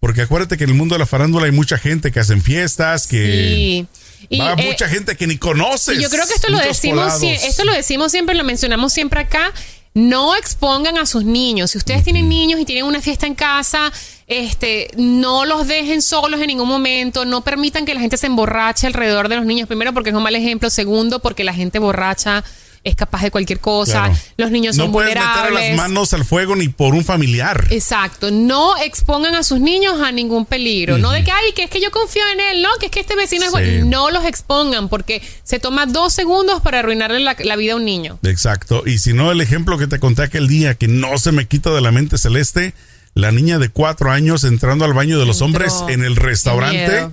Porque 0.00 0.22
acuérdate 0.22 0.56
que 0.56 0.64
en 0.64 0.70
el 0.70 0.76
mundo 0.76 0.94
de 0.94 0.98
la 0.98 1.06
farándula 1.06 1.46
hay 1.46 1.52
mucha 1.52 1.76
gente 1.78 2.10
que 2.10 2.20
hacen 2.20 2.42
fiestas, 2.42 3.06
que 3.06 3.24
Sí. 3.26 3.86
Y, 4.28 4.38
va 4.38 4.54
eh, 4.56 4.66
mucha 4.66 4.88
gente 4.88 5.16
que 5.16 5.26
ni 5.26 5.38
conoces. 5.38 5.98
yo 5.98 6.10
creo 6.10 6.26
que 6.26 6.34
esto 6.34 6.50
lo 6.50 6.58
decimos, 6.58 7.22
esto 7.22 7.64
lo 7.64 7.72
decimos 7.72 8.10
siempre, 8.12 8.34
lo 8.34 8.44
mencionamos 8.44 8.92
siempre 8.92 9.20
acá. 9.20 9.52
No 9.94 10.34
expongan 10.34 10.98
a 10.98 11.06
sus 11.06 11.24
niños. 11.24 11.70
Si 11.70 11.78
ustedes 11.78 12.02
tienen 12.02 12.28
niños 12.28 12.58
y 12.58 12.64
tienen 12.64 12.84
una 12.84 13.00
fiesta 13.00 13.28
en 13.28 13.36
casa, 13.36 13.92
este, 14.26 14.90
no 14.96 15.44
los 15.44 15.68
dejen 15.68 16.02
solos 16.02 16.40
en 16.40 16.48
ningún 16.48 16.66
momento. 16.66 17.24
No 17.24 17.44
permitan 17.44 17.84
que 17.84 17.94
la 17.94 18.00
gente 18.00 18.16
se 18.16 18.26
emborrache 18.26 18.88
alrededor 18.88 19.28
de 19.28 19.36
los 19.36 19.46
niños. 19.46 19.68
Primero, 19.68 19.94
porque 19.94 20.10
es 20.10 20.16
un 20.16 20.24
mal 20.24 20.34
ejemplo. 20.34 20.68
Segundo, 20.68 21.20
porque 21.20 21.44
la 21.44 21.54
gente 21.54 21.78
borracha 21.78 22.42
es 22.84 22.94
capaz 22.96 23.22
de 23.22 23.30
cualquier 23.30 23.60
cosa. 23.60 24.04
Claro. 24.04 24.16
Los 24.36 24.50
niños 24.50 24.76
son 24.76 24.86
no 24.86 24.92
puedes 24.92 25.14
meter 25.14 25.22
vulnerables. 25.26 25.68
las 25.70 25.76
manos 25.76 26.12
al 26.14 26.24
fuego 26.24 26.54
ni 26.54 26.68
por 26.68 26.94
un 26.94 27.04
familiar. 27.04 27.66
Exacto, 27.70 28.30
no 28.30 28.76
expongan 28.76 29.34
a 29.34 29.42
sus 29.42 29.58
niños 29.58 30.00
a 30.00 30.12
ningún 30.12 30.44
peligro. 30.46 30.98
No 30.98 31.10
de 31.10 31.24
que, 31.24 31.30
ay, 31.30 31.52
que 31.54 31.64
es 31.64 31.70
que 31.70 31.80
yo 31.80 31.90
confío 31.90 32.22
en 32.34 32.40
él, 32.40 32.62
no, 32.62 32.68
que 32.78 32.86
es 32.86 32.92
que 32.92 33.00
este 33.00 33.16
vecino 33.16 33.42
es 33.44 33.48
Sí. 33.50 33.52
bueno. 33.52 33.86
No 33.86 34.10
los 34.10 34.24
expongan 34.24 34.88
porque 34.88 35.22
se 35.42 35.58
toma 35.58 35.86
dos 35.86 36.12
segundos 36.12 36.60
para 36.60 36.80
arruinarle 36.80 37.20
la, 37.20 37.34
la 37.42 37.56
vida 37.56 37.72
a 37.72 37.76
un 37.76 37.84
niño. 37.84 38.18
Exacto. 38.22 38.82
Y 38.86 38.98
si 38.98 39.12
no, 39.14 39.32
el 39.32 39.40
ejemplo 39.40 39.78
que 39.78 39.86
te 39.86 39.98
conté 39.98 40.22
aquel 40.22 40.46
día, 40.46 40.74
que 40.74 40.86
no 40.88 41.16
se 41.18 41.32
me 41.32 41.46
quita 41.48 41.70
de 41.70 41.80
la 41.80 41.90
mente 41.90 42.18
celeste, 42.18 42.74
la 43.14 43.32
niña 43.32 43.58
de 43.58 43.68
cuatro 43.70 44.10
años 44.10 44.44
entrando 44.44 44.84
al 44.84 44.92
baño 44.92 45.18
de 45.18 45.24
los 45.24 45.40
Entró. 45.40 45.46
hombres 45.46 45.72
en 45.88 46.04
el 46.04 46.16
restaurante. 46.16 47.08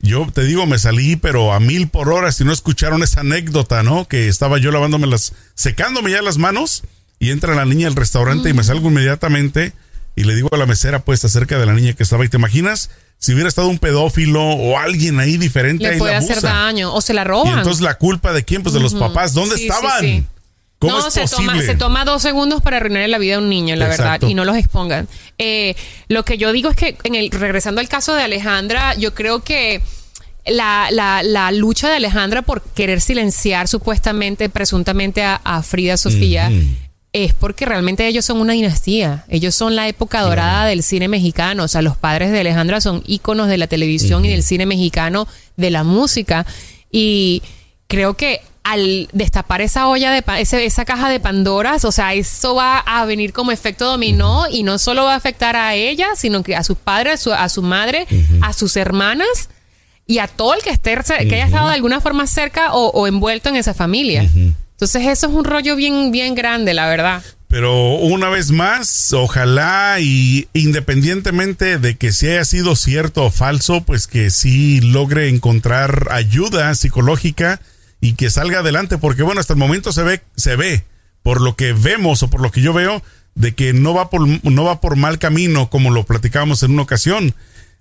Yo 0.00 0.26
te 0.32 0.44
digo, 0.44 0.64
me 0.66 0.78
salí, 0.78 1.16
pero 1.16 1.52
a 1.52 1.60
mil 1.60 1.88
por 1.88 2.08
hora, 2.10 2.30
si 2.32 2.44
no 2.44 2.52
escucharon 2.52 3.02
esa 3.02 3.20
anécdota, 3.20 3.82
¿no? 3.82 4.06
Que 4.06 4.28
estaba 4.28 4.58
yo 4.58 4.70
lavándome 4.70 5.06
las, 5.08 5.32
secándome 5.54 6.10
ya 6.12 6.22
las 6.22 6.38
manos, 6.38 6.82
y 7.18 7.30
entra 7.30 7.54
la 7.56 7.64
niña 7.64 7.88
al 7.88 7.96
restaurante 7.96 8.48
y 8.48 8.52
me 8.54 8.62
salgo 8.62 8.88
inmediatamente 8.90 9.72
y 10.14 10.22
le 10.22 10.36
digo 10.36 10.48
a 10.52 10.56
la 10.56 10.66
mesera, 10.66 11.00
pues, 11.00 11.24
acerca 11.24 11.58
de 11.58 11.66
la 11.66 11.72
niña 11.74 11.92
que 11.94 12.04
estaba 12.04 12.22
ahí, 12.22 12.28
¿te 12.28 12.36
imaginas? 12.36 12.90
Si 13.18 13.32
hubiera 13.34 13.48
estado 13.48 13.66
un 13.66 13.78
pedófilo 13.80 14.40
o 14.40 14.78
alguien 14.78 15.18
ahí 15.18 15.36
diferente, 15.36 15.82
Le 15.84 15.90
ahí 15.94 15.98
puede 15.98 16.12
la 16.12 16.18
hacer 16.18 16.40
daño 16.40 16.94
o 16.94 17.00
se 17.00 17.14
la 17.14 17.22
Y 17.22 17.24
roban. 17.24 17.58
entonces 17.58 17.82
la 17.82 17.94
culpa 17.94 18.32
de 18.32 18.44
quién? 18.44 18.62
Pues 18.62 18.72
de 18.74 18.80
los 18.80 18.94
papás. 18.94 19.34
¿Dónde 19.34 19.56
Sí, 19.56 19.62
sí, 19.62 19.68
estaban? 19.68 20.00
sí. 20.00 20.24
¿Cómo 20.78 20.98
no, 20.98 21.08
es 21.08 21.12
se 21.14 21.22
posible? 21.22 21.52
toma, 21.52 21.62
se 21.62 21.74
toma 21.74 22.04
dos 22.04 22.22
segundos 22.22 22.62
para 22.62 22.76
arruinarle 22.76 23.08
la 23.08 23.18
vida 23.18 23.36
a 23.36 23.38
un 23.38 23.48
niño, 23.48 23.74
la 23.76 23.86
Exacto. 23.86 24.02
verdad, 24.04 24.28
y 24.28 24.34
no 24.34 24.44
los 24.44 24.56
expongan. 24.56 25.08
Eh, 25.38 25.74
lo 26.08 26.24
que 26.24 26.38
yo 26.38 26.52
digo 26.52 26.70
es 26.70 26.76
que, 26.76 26.96
en 27.04 27.14
el, 27.16 27.30
regresando 27.30 27.80
al 27.80 27.88
caso 27.88 28.14
de 28.14 28.22
Alejandra, 28.22 28.94
yo 28.94 29.12
creo 29.14 29.42
que 29.42 29.82
la, 30.46 30.88
la, 30.92 31.22
la 31.24 31.50
lucha 31.52 31.88
de 31.88 31.96
Alejandra 31.96 32.42
por 32.42 32.62
querer 32.62 33.00
silenciar 33.00 33.66
supuestamente, 33.68 34.48
presuntamente 34.48 35.22
a, 35.22 35.40
a 35.44 35.62
Frida 35.62 35.96
Sofía. 35.96 36.50
Es 37.12 37.32
porque 37.32 37.64
realmente 37.64 38.06
ellos 38.06 38.24
son 38.26 38.38
una 38.40 38.52
dinastía. 38.52 39.24
Ellos 39.28 39.54
son 39.54 39.74
la 39.74 39.88
época 39.88 40.20
dorada 40.20 40.66
del 40.66 40.82
cine 40.82 41.08
mexicano. 41.08 41.64
O 41.64 41.68
sea, 41.68 41.80
los 41.82 41.96
padres 41.96 42.30
de 42.30 42.40
Alejandra 42.40 42.80
son 42.82 43.02
íconos 43.06 43.48
de 43.48 43.56
la 43.56 43.66
televisión 43.66 44.24
y 44.26 44.28
del 44.28 44.42
cine 44.42 44.66
mexicano, 44.66 45.26
de 45.56 45.70
la 45.70 45.84
música. 45.84 46.46
Y 46.92 47.42
creo 47.88 48.14
que 48.14 48.42
al 48.72 49.08
destapar 49.12 49.60
esa 49.60 49.88
olla 49.88 50.10
de 50.10 50.22
pa- 50.22 50.40
ese- 50.40 50.64
esa 50.66 50.84
caja 50.84 51.08
de 51.10 51.20
Pandoras, 51.20 51.84
o 51.84 51.92
sea, 51.92 52.12
eso 52.14 52.54
va 52.54 52.78
a 52.78 53.04
venir 53.06 53.32
como 53.32 53.50
efecto 53.52 53.84
dominó 53.86 54.44
y 54.50 54.62
no 54.62 54.78
solo 54.78 55.04
va 55.04 55.14
a 55.14 55.16
afectar 55.16 55.56
a 55.56 55.74
ella, 55.74 56.08
sino 56.16 56.42
que 56.42 56.54
a 56.56 56.62
sus 56.62 56.76
padres, 56.76 57.14
a 57.14 57.16
su, 57.16 57.32
a 57.32 57.48
su 57.48 57.62
madre, 57.62 58.06
a 58.42 58.52
sus 58.52 58.76
hermanas 58.76 59.48
y 60.06 60.18
a 60.18 60.26
todo 60.26 60.54
el 60.54 60.62
que 60.62 60.70
esté 60.70 60.96
que 61.28 61.34
haya 61.34 61.46
estado 61.46 61.68
de 61.68 61.74
alguna 61.74 62.00
forma 62.00 62.26
cerca 62.26 62.72
o, 62.72 62.88
o 62.88 63.06
envuelto 63.06 63.48
en 63.48 63.56
esa 63.56 63.74
familia. 63.74 64.22
Entonces 64.22 65.06
eso 65.06 65.26
es 65.26 65.32
un 65.32 65.44
rollo 65.44 65.74
bien 65.76 66.10
bien 66.12 66.34
grande, 66.34 66.72
la 66.74 66.88
verdad. 66.88 67.22
Pero 67.48 67.94
una 67.94 68.28
vez 68.28 68.50
más, 68.50 69.12
ojalá 69.14 69.96
y 70.00 70.46
independientemente 70.52 71.78
de 71.78 71.96
que 71.96 72.12
si 72.12 72.26
haya 72.28 72.44
sido 72.44 72.76
cierto 72.76 73.24
o 73.24 73.30
falso, 73.30 73.82
pues 73.82 74.06
que 74.06 74.30
sí 74.30 74.80
logre 74.80 75.28
encontrar 75.28 76.08
ayuda 76.10 76.74
psicológica 76.74 77.60
y 78.00 78.14
que 78.14 78.30
salga 78.30 78.60
adelante, 78.60 78.98
porque 78.98 79.22
bueno, 79.22 79.40
hasta 79.40 79.54
el 79.54 79.58
momento 79.58 79.92
se 79.92 80.02
ve, 80.02 80.20
se 80.36 80.56
ve, 80.56 80.84
por 81.22 81.40
lo 81.40 81.56
que 81.56 81.72
vemos 81.72 82.22
o 82.22 82.30
por 82.30 82.40
lo 82.40 82.50
que 82.50 82.60
yo 82.60 82.72
veo, 82.72 83.02
de 83.34 83.54
que 83.54 83.72
no 83.72 83.94
va 83.94 84.10
por, 84.10 84.26
no 84.26 84.64
va 84.64 84.80
por 84.80 84.96
mal 84.96 85.18
camino, 85.18 85.70
como 85.70 85.90
lo 85.90 86.04
platicábamos 86.04 86.62
en 86.62 86.72
una 86.72 86.82
ocasión. 86.82 87.34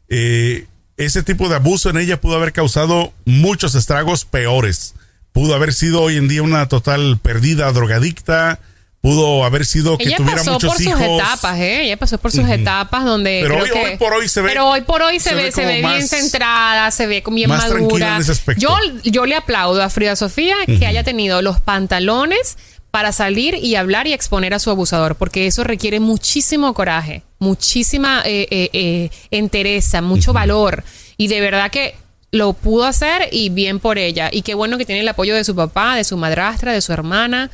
Eh, 0.10 0.68
ese 0.98 1.24
tipo 1.24 1.50
de 1.50 1.56
abuso 1.56 1.90
en 1.90 1.98
ella 1.98 2.20
pudo 2.20 2.36
haber 2.36 2.54
causado 2.54 3.14
muchos 3.26 3.76
estragos 3.76 4.26
peores. 4.26 4.96
Pudo 5.32 5.54
haber 5.54 5.74
sido 5.74 6.02
hoy 6.02 6.18
en 6.18 6.28
día 6.28 6.42
una 6.42 6.68
total 6.68 7.20
perdida, 7.22 7.72
drogadicta. 7.72 8.60
Pudo 9.08 9.46
haber 9.46 9.66
sido 9.66 9.98
que 9.98 10.04
Ella 10.04 10.18
tuviera 10.18 10.38
pasó 10.40 10.54
muchos 10.54 10.74
por 10.74 10.82
hijos. 10.82 11.00
sus 11.00 11.08
etapas, 11.22 11.60
¿eh? 11.60 11.84
Ella 11.86 11.96
pasó 11.98 12.18
por 12.18 12.32
sus 12.32 12.48
etapas 12.50 13.06
donde. 13.06 13.40
Pero 13.42 13.58
hoy- 13.64 13.70
que- 13.70 13.86
hoy 13.92 13.98
por 13.98 14.14
hoy 14.14 14.28
se 14.28 14.42
ve- 14.42 14.50
Pero 14.50 14.68
hoy 14.70 14.82
por 14.82 15.02
hoy 15.02 15.20
se, 15.22 15.30
se 15.30 15.36
ve, 15.36 15.52
se 15.54 15.66
ve 15.66 15.78
bien 15.82 16.06
centrada, 16.08 16.92
se 16.92 17.08
ve 17.08 17.24
bien 17.32 17.50
más 17.50 17.68
tranquila 17.70 17.88
madura. 17.88 18.16
en 18.18 18.22
ese 18.22 18.32
aspecto. 18.34 18.62
Yo, 18.62 18.76
yo 19.04 19.26
le 19.26 19.36
aplaudo 19.36 19.82
a 19.82 19.90
Frida 19.90 20.18
Sofía 20.18 20.58
que 20.66 20.86
haya 20.86 21.04
tenido 21.06 21.42
los 21.42 21.62
pantalones 21.62 22.58
para 22.92 23.12
salir 23.14 23.56
y 23.56 23.76
hablar 23.76 24.08
y 24.08 24.14
exponer 24.14 24.54
a 24.54 24.60
su 24.60 24.72
abusador, 24.72 25.16
porque 25.16 25.48
eso 25.48 25.64
requiere 25.64 26.00
muchísimo 26.02 26.74
coraje, 26.74 27.24
muchísima 27.40 28.24
eh, 28.26 28.48
eh, 28.52 28.70
eh, 28.74 29.10
entereza, 29.32 30.02
mucho 30.02 30.34
valor. 30.34 30.84
Y 31.16 31.28
de 31.28 31.40
verdad 31.42 31.72
que 31.72 31.96
lo 32.32 32.52
pudo 32.54 32.86
hacer 32.86 33.30
y 33.32 33.50
bien 33.50 33.80
por 33.80 33.98
ella. 33.98 34.30
Y 34.32 34.42
qué 34.42 34.54
bueno 34.54 34.78
que 34.78 34.86
tiene 34.86 35.00
el 35.02 35.08
apoyo 35.08 35.34
de 35.34 35.44
su 35.46 35.56
papá, 35.56 35.96
de 35.96 36.04
su 36.04 36.18
madrastra, 36.18 36.74
de 36.74 36.82
su 36.82 36.92
hermana. 36.92 37.50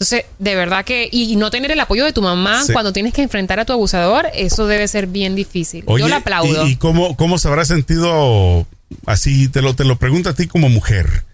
Entonces, 0.00 0.26
de 0.38 0.54
verdad 0.54 0.84
que, 0.84 1.08
y 1.10 1.34
no 1.34 1.50
tener 1.50 1.72
el 1.72 1.80
apoyo 1.80 2.04
de 2.04 2.12
tu 2.12 2.22
mamá 2.22 2.62
Sí. 2.64 2.72
cuando 2.72 2.92
tienes 2.92 3.12
que 3.12 3.20
enfrentar 3.22 3.58
a 3.58 3.64
tu 3.64 3.72
abusador, 3.72 4.28
eso 4.32 4.68
debe 4.68 4.86
ser 4.86 5.08
bien 5.08 5.34
difícil. 5.34 5.82
Oye, 5.86 6.02
Yo 6.02 6.08
la 6.08 6.18
aplaudo. 6.18 6.66
¿Y, 6.68 6.70
y 6.72 6.76
cómo, 6.76 7.16
cómo 7.16 7.36
se 7.38 7.48
habrá 7.48 7.64
sentido 7.64 8.64
así? 9.06 9.48
Te 9.48 9.60
lo, 9.60 9.74
te 9.74 9.84
lo 9.84 9.98
pregunto 9.98 10.30
a 10.30 10.34
ti 10.34 10.46
como 10.46 10.68
mujer, 10.68 11.24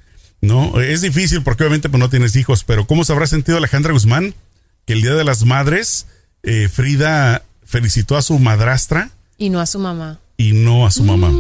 ¿no? 0.41 0.81
Es 0.81 1.03
difícil 1.03 1.43
porque 1.43 1.65
obviamente 1.65 1.91
pues, 1.91 2.01
no 2.01 2.09
tienes 2.09 2.37
hijos, 2.37 2.65
pero 2.65 2.87
¿cómo 2.87 3.05
se 3.05 3.13
habrá 3.13 3.27
sentido 3.27 3.59
Alejandra 3.59 3.93
Guzmán 3.93 4.35
que 4.87 4.95
el 4.95 5.03
Día 5.03 5.13
de 5.15 5.25
las 5.25 5.45
Madres 5.45 6.07
eh, 6.43 6.71
Frida 6.73 7.43
felicitó 7.67 8.17
a 8.17 8.23
su 8.23 8.39
madrastra 8.39 9.11
Y 9.37 9.51
no 9.51 9.61
a 9.61 9.67
su 9.67 9.79
mamá. 9.79 10.21
y 10.39 10.53
no 10.53 10.87
a 10.87 10.91
su 10.91 11.05
mamá? 11.05 11.31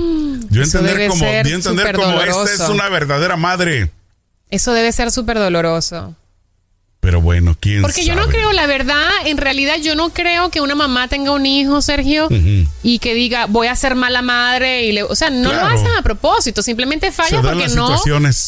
Yo 0.51 0.63
eso 0.63 0.79
entender 0.79 1.09
como, 1.09 1.25
yo 1.25 1.55
entender 1.57 1.95
como 1.97 2.21
esta 2.21 2.53
es 2.53 2.69
una 2.69 2.91
verdadera 2.91 3.37
madre. 3.39 3.91
Eso 4.51 4.75
debe 4.75 4.93
ser 4.93 5.11
súper 5.11 5.39
doloroso. 5.39 6.15
Pero 7.05 7.21
bueno, 7.21 7.55
quién 7.61 7.83
Porque 7.83 8.03
yo 8.05 8.15
no 8.15 8.29
creo, 8.29 8.53
la 8.53 8.67
verdad, 8.67 9.05
en 9.27 9.37
realidad 9.37 9.77
yo 9.83 9.95
no 9.95 10.09
creo 10.09 10.51
que 10.51 10.63
una 10.63 10.75
mamá 10.75 11.07
tenga 11.09 11.33
un 11.33 11.45
hijo, 11.45 11.83
Sergio, 11.83 12.29
y 12.83 12.99
que 12.99 13.15
diga, 13.15 13.45
voy 13.47 13.67
a 13.67 13.77
ser 13.77 13.95
mala 13.95 14.23
madre. 14.23 14.85
y 14.87 14.93
le, 14.93 15.03
O 15.03 15.15
sea, 15.15 15.29
no 15.29 15.51
Claro. 15.51 15.69
lo 15.69 15.75
hacen 15.75 15.91
a 15.99 16.03
propósito, 16.03 16.63
simplemente 16.63 17.13
falla 17.13 17.43
porque 17.43 17.69
no 17.69 18.01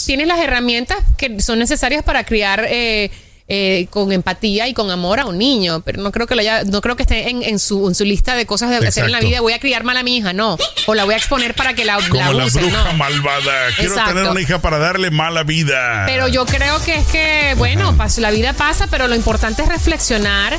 tienes 0.06 0.26
las 0.26 0.40
herramientas 0.40 0.96
que 1.18 1.38
son 1.40 1.58
necesarias 1.58 2.02
para 2.02 2.24
criar 2.24 2.64
eh, 2.68 3.10
eh, 3.48 3.86
con 3.90 4.10
empatía 4.10 4.66
y 4.66 4.74
con 4.74 4.90
amor 4.90 5.20
a 5.20 5.26
un 5.26 5.38
niño, 5.38 5.80
pero 5.84 6.02
no 6.02 6.10
creo 6.10 6.26
que 6.26 6.34
lo 6.34 6.40
haya, 6.40 6.64
no 6.64 6.80
creo 6.80 6.96
que 6.96 7.02
esté 7.04 7.30
en, 7.30 7.42
en 7.44 7.58
su, 7.60 7.86
en 7.88 7.94
su 7.94 8.04
lista 8.04 8.34
de 8.34 8.44
cosas 8.44 8.70
de 8.70 8.86
hacer 8.88 9.04
en 9.04 9.12
la 9.12 9.20
vida. 9.20 9.40
Voy 9.40 9.52
a 9.52 9.60
criar 9.60 9.84
mal 9.84 9.96
a 9.96 10.02
mi 10.02 10.16
hija, 10.16 10.32
no. 10.32 10.56
O 10.86 10.94
la 10.94 11.04
voy 11.04 11.14
a 11.14 11.16
exponer 11.16 11.54
para 11.54 11.74
que 11.74 11.84
la, 11.84 11.98
Como 12.08 12.32
la, 12.32 12.44
use, 12.46 12.58
bruja 12.60 12.84
no. 12.84 12.92
malvada. 12.94 13.52
Quiero 13.76 13.90
Exacto. 13.92 14.14
tener 14.14 14.30
una 14.30 14.40
hija 14.40 14.60
para 14.60 14.78
darle 14.78 15.10
mala 15.10 15.44
vida. 15.44 16.04
Pero 16.06 16.26
yo 16.28 16.44
creo 16.46 16.82
que 16.84 16.96
es 16.96 17.06
que, 17.06 17.54
bueno, 17.56 17.96
la 18.18 18.30
vida 18.30 18.52
pasa, 18.52 18.88
pero 18.90 19.06
lo 19.08 19.14
importante 19.14 19.62
es 19.62 19.68
reflexionar 19.68 20.58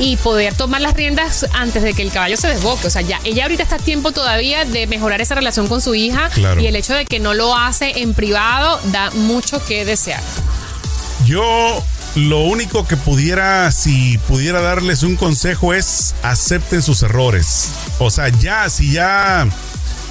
y 0.00 0.16
poder 0.16 0.54
tomar 0.54 0.80
las 0.80 0.94
riendas 0.94 1.46
antes 1.52 1.82
de 1.84 1.94
que 1.94 2.02
el 2.02 2.10
caballo 2.10 2.36
se 2.36 2.48
desboque. 2.48 2.88
O 2.88 2.90
sea, 2.90 3.02
ya 3.02 3.20
ella 3.24 3.44
ahorita 3.44 3.62
está 3.62 3.76
a 3.76 3.78
tiempo 3.78 4.10
todavía 4.10 4.64
de 4.64 4.86
mejorar 4.88 5.20
esa 5.20 5.36
relación 5.36 5.68
con 5.68 5.80
su 5.80 5.94
hija 5.94 6.30
Claro. 6.30 6.60
y 6.60 6.66
el 6.66 6.74
hecho 6.74 6.94
de 6.94 7.04
que 7.06 7.20
no 7.20 7.32
lo 7.34 7.56
hace 7.56 8.00
en 8.00 8.12
privado 8.14 8.80
da 8.86 9.10
mucho 9.12 9.64
que 9.64 9.84
desear. 9.84 10.20
Yo 11.26 11.82
lo 12.14 12.40
único 12.40 12.86
que 12.86 12.96
pudiera, 12.96 13.70
si 13.72 14.18
pudiera 14.18 14.60
darles 14.60 15.02
un 15.02 15.16
consejo 15.16 15.74
es 15.74 16.14
acepten 16.22 16.82
sus 16.82 17.02
errores. 17.02 17.68
O 17.98 18.10
sea, 18.10 18.28
ya, 18.28 18.68
si 18.70 18.92
ya, 18.92 19.46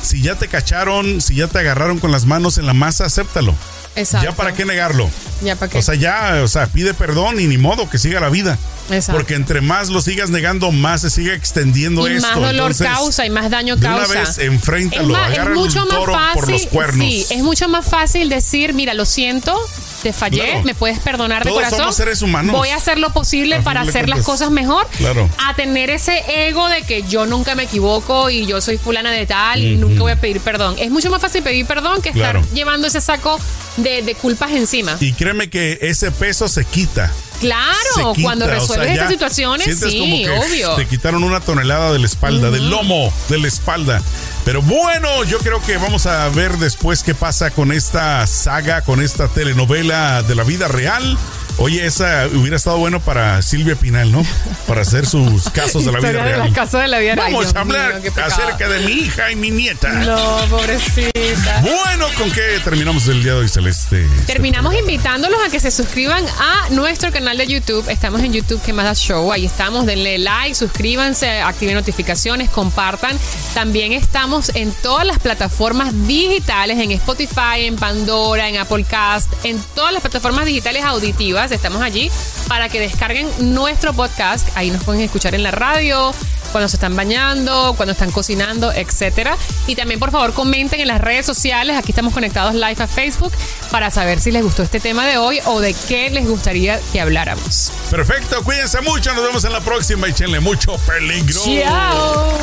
si 0.01 0.21
ya 0.21 0.35
te 0.35 0.47
cacharon, 0.47 1.21
si 1.21 1.35
ya 1.35 1.47
te 1.47 1.59
agarraron 1.59 1.99
con 1.99 2.11
las 2.11 2.25
manos 2.25 2.57
en 2.57 2.65
la 2.65 2.73
masa, 2.73 3.05
acéptalo. 3.05 3.55
Exacto. 3.95 4.25
Ya 4.27 4.35
para 4.35 4.53
qué 4.53 4.65
negarlo. 4.65 5.07
Ya 5.43 5.55
para 5.55 5.71
qué. 5.71 5.77
O 5.77 5.81
sea, 5.83 5.93
ya, 5.95 6.41
o 6.43 6.47
sea, 6.47 6.65
pide 6.67 6.93
perdón 6.95 7.39
y 7.39 7.45
ni 7.47 7.57
modo 7.59 7.87
que 7.89 7.99
siga 7.99 8.19
la 8.19 8.29
vida. 8.29 8.57
Exacto. 8.89 9.13
Porque 9.19 9.35
entre 9.35 9.61
más 9.61 9.89
lo 9.89 10.01
sigas 10.01 10.29
negando, 10.31 10.71
más 10.71 11.01
se 11.01 11.09
sigue 11.11 11.33
extendiendo 11.35 12.05
y 12.09 12.13
esto. 12.15 12.27
más 12.27 12.35
dolor 12.35 12.51
Entonces, 12.71 12.87
causa 12.87 13.25
y 13.25 13.29
más 13.29 13.49
daño 13.51 13.75
de 13.77 13.87
una 13.87 13.97
causa. 13.99 14.13
vez, 14.19 14.37
enfréntalo, 14.39 15.03
es, 15.15 15.21
más- 15.21 15.29
es 15.37 15.39
más 15.45 16.05
fácil, 16.05 16.33
por 16.33 16.49
los 16.51 16.65
cuernos. 16.67 17.05
Sí, 17.07 17.25
es 17.29 17.43
mucho 17.43 17.69
más 17.69 17.85
fácil 17.85 18.27
decir, 18.29 18.73
mira, 18.73 18.93
lo 18.95 19.05
siento, 19.05 19.55
te 20.03 20.13
fallé, 20.13 20.43
Claro. 20.45 20.63
me 20.63 20.75
puedes 20.75 20.99
perdonar 20.99 21.43
de 21.43 21.49
corazón. 21.51 21.79
somos 21.79 21.95
seres 21.95 22.21
humanos. 22.21 22.55
Voy 22.55 22.69
a 22.69 22.75
hacer 22.75 22.99
lo 22.99 23.11
posible 23.11 23.61
para 23.61 23.81
hacer 23.81 24.09
las 24.09 24.23
cosas 24.23 24.51
mejor. 24.51 24.85
Claro. 24.97 25.29
A 25.47 25.55
tener 25.55 25.89
ese 25.89 26.21
ego 26.47 26.67
de 26.69 26.83
que 26.83 27.03
yo 27.03 27.25
nunca 27.25 27.55
me 27.55 27.63
equivoco 27.63 28.29
y 28.29 28.45
yo 28.45 28.61
soy 28.61 28.77
fulana 28.77 29.09
de 29.11 29.25
tal 29.25 29.63
y 29.63 29.77
nunca 29.77 30.01
voy 30.01 30.11
a 30.11 30.19
pedir 30.19 30.39
perdón. 30.41 30.75
Es 30.77 30.91
mucho 30.91 31.09
más 31.09 31.21
fácil 31.21 31.41
pedir 31.41 31.65
perdón 31.65 32.01
que 32.01 32.09
estar 32.09 32.33
Claro. 32.33 32.45
llevando 32.53 32.85
ese 32.87 33.01
saco 33.01 33.39
de, 33.77 34.01
de 34.03 34.13
culpas 34.15 34.51
encima. 34.51 34.97
Y 34.99 35.13
créeme 35.13 35.49
que 35.49 35.79
ese 35.81 36.11
peso 36.11 36.47
se 36.47 36.65
quita. 36.65 37.11
Claro, 37.39 38.13
quita, 38.13 38.23
cuando 38.25 38.45
o 38.45 38.47
sea, 38.47 38.57
resuelves 38.59 38.91
esas 38.95 39.09
situaciones, 39.09 39.79
sí, 39.79 39.99
como 39.99 40.15
que 40.17 40.29
obvio. 40.29 40.75
Te 40.75 40.87
quitaron 40.87 41.23
una 41.23 41.39
tonelada 41.41 41.91
de 41.91 41.99
la 41.99 42.05
espalda, 42.05 42.51
del 42.51 42.69
lomo 42.69 43.11
de 43.29 43.39
la 43.39 43.47
espalda. 43.47 44.01
Pero 44.45 44.61
bueno, 44.61 45.23
yo 45.23 45.39
creo 45.39 45.61
que 45.61 45.77
vamos 45.77 46.05
a 46.05 46.27
ver 46.29 46.57
después 46.57 47.03
qué 47.03 47.15
pasa 47.15 47.51
con 47.51 47.71
esta 47.71 48.27
saga, 48.27 48.81
con 48.81 49.01
esta 49.01 49.27
telenovela 49.29 50.21
de 50.23 50.35
la 50.35 50.43
vida 50.43 50.67
real. 50.67 51.17
Oye, 51.57 51.85
esa 51.85 52.27
hubiera 52.33 52.57
estado 52.57 52.77
bueno 52.77 52.99
para 52.99 53.41
Silvia 53.41 53.75
Pinal, 53.75 54.11
¿no? 54.11 54.25
Para 54.67 54.81
hacer 54.81 55.05
sus 55.05 55.49
casos 55.49 55.85
de 55.85 55.91
la 55.91 55.99
vida 55.99 56.11
de 56.11 56.23
real. 56.23 56.39
las 56.39 56.51
casas 56.51 56.81
de 56.81 56.87
la 56.87 56.99
vida. 56.99 57.15
Vamos 57.15 57.55
a 57.55 57.59
hablar 57.59 58.01
acerca 58.23 58.67
de 58.67 58.79
mi 58.81 58.91
hija 58.93 59.31
y 59.31 59.35
mi 59.35 59.51
nieta. 59.51 59.91
No, 59.93 60.37
pobrecita. 60.49 61.61
Bueno, 61.61 62.07
¿con 62.17 62.31
qué 62.31 62.59
terminamos 62.63 63.07
el 63.07 63.23
día 63.23 63.33
de 63.33 63.39
hoy, 63.39 63.49
Celeste? 63.49 64.07
Terminamos 64.25 64.73
invitándolos 64.75 65.39
a 65.45 65.49
que 65.49 65.59
se 65.59 65.71
suscriban 65.71 66.25
a 66.39 66.69
nuestro 66.71 67.11
canal 67.11 67.37
de 67.37 67.47
YouTube. 67.47 67.87
Estamos 67.87 68.21
en 68.21 68.33
YouTube 68.33 68.61
Quemada 68.63 68.95
Show. 68.95 69.31
Ahí 69.31 69.45
estamos. 69.45 69.85
Denle 69.85 70.17
like, 70.17 70.55
suscríbanse, 70.55 71.41
activen 71.41 71.75
notificaciones, 71.75 72.49
compartan. 72.49 73.17
También 73.53 73.93
estamos 73.93 74.51
en 74.55 74.71
todas 74.81 75.05
las 75.05 75.19
plataformas 75.19 75.93
digitales, 76.07 76.79
en 76.79 76.91
Spotify, 76.91 77.65
en 77.65 77.75
Pandora, 77.75 78.49
en 78.49 78.57
Apple 78.57 78.83
Cast, 78.85 79.31
en 79.43 79.61
todas 79.75 79.93
las 79.93 80.01
plataformas 80.01 80.45
digitales 80.45 80.83
auditivas. 80.83 81.42
Estamos 81.51 81.81
allí 81.81 82.11
para 82.47 82.69
que 82.69 82.79
descarguen 82.79 83.29
nuestro 83.53 83.93
podcast. 83.93 84.47
Ahí 84.55 84.71
nos 84.71 84.83
pueden 84.83 85.01
escuchar 85.01 85.35
en 85.35 85.43
la 85.43 85.51
radio, 85.51 86.13
cuando 86.51 86.69
se 86.69 86.77
están 86.77 86.95
bañando, 86.95 87.73
cuando 87.75 87.93
están 87.93 88.11
cocinando, 88.11 88.71
etcétera. 88.71 89.35
Y 89.67 89.75
también, 89.75 89.99
por 89.99 90.11
favor, 90.11 90.33
comenten 90.33 90.79
en 90.79 90.87
las 90.87 91.01
redes 91.01 91.25
sociales. 91.25 91.75
Aquí 91.77 91.91
estamos 91.91 92.13
conectados 92.13 92.53
live 92.53 92.81
a 92.81 92.87
Facebook 92.87 93.33
para 93.71 93.91
saber 93.91 94.19
si 94.19 94.31
les 94.31 94.43
gustó 94.43 94.63
este 94.63 94.79
tema 94.79 95.05
de 95.05 95.17
hoy 95.17 95.39
o 95.45 95.59
de 95.59 95.73
qué 95.87 96.09
les 96.11 96.27
gustaría 96.27 96.79
que 96.91 97.01
habláramos. 97.01 97.71
Perfecto, 97.89 98.43
cuídense 98.43 98.81
mucho, 98.81 99.13
nos 99.13 99.23
vemos 99.23 99.43
en 99.43 99.53
la 99.53 99.61
próxima 99.61 100.07
y 100.07 100.11
échenle 100.11 100.39
mucho 100.39 100.77
peligro. 100.77 101.41
Chao. 101.43 102.37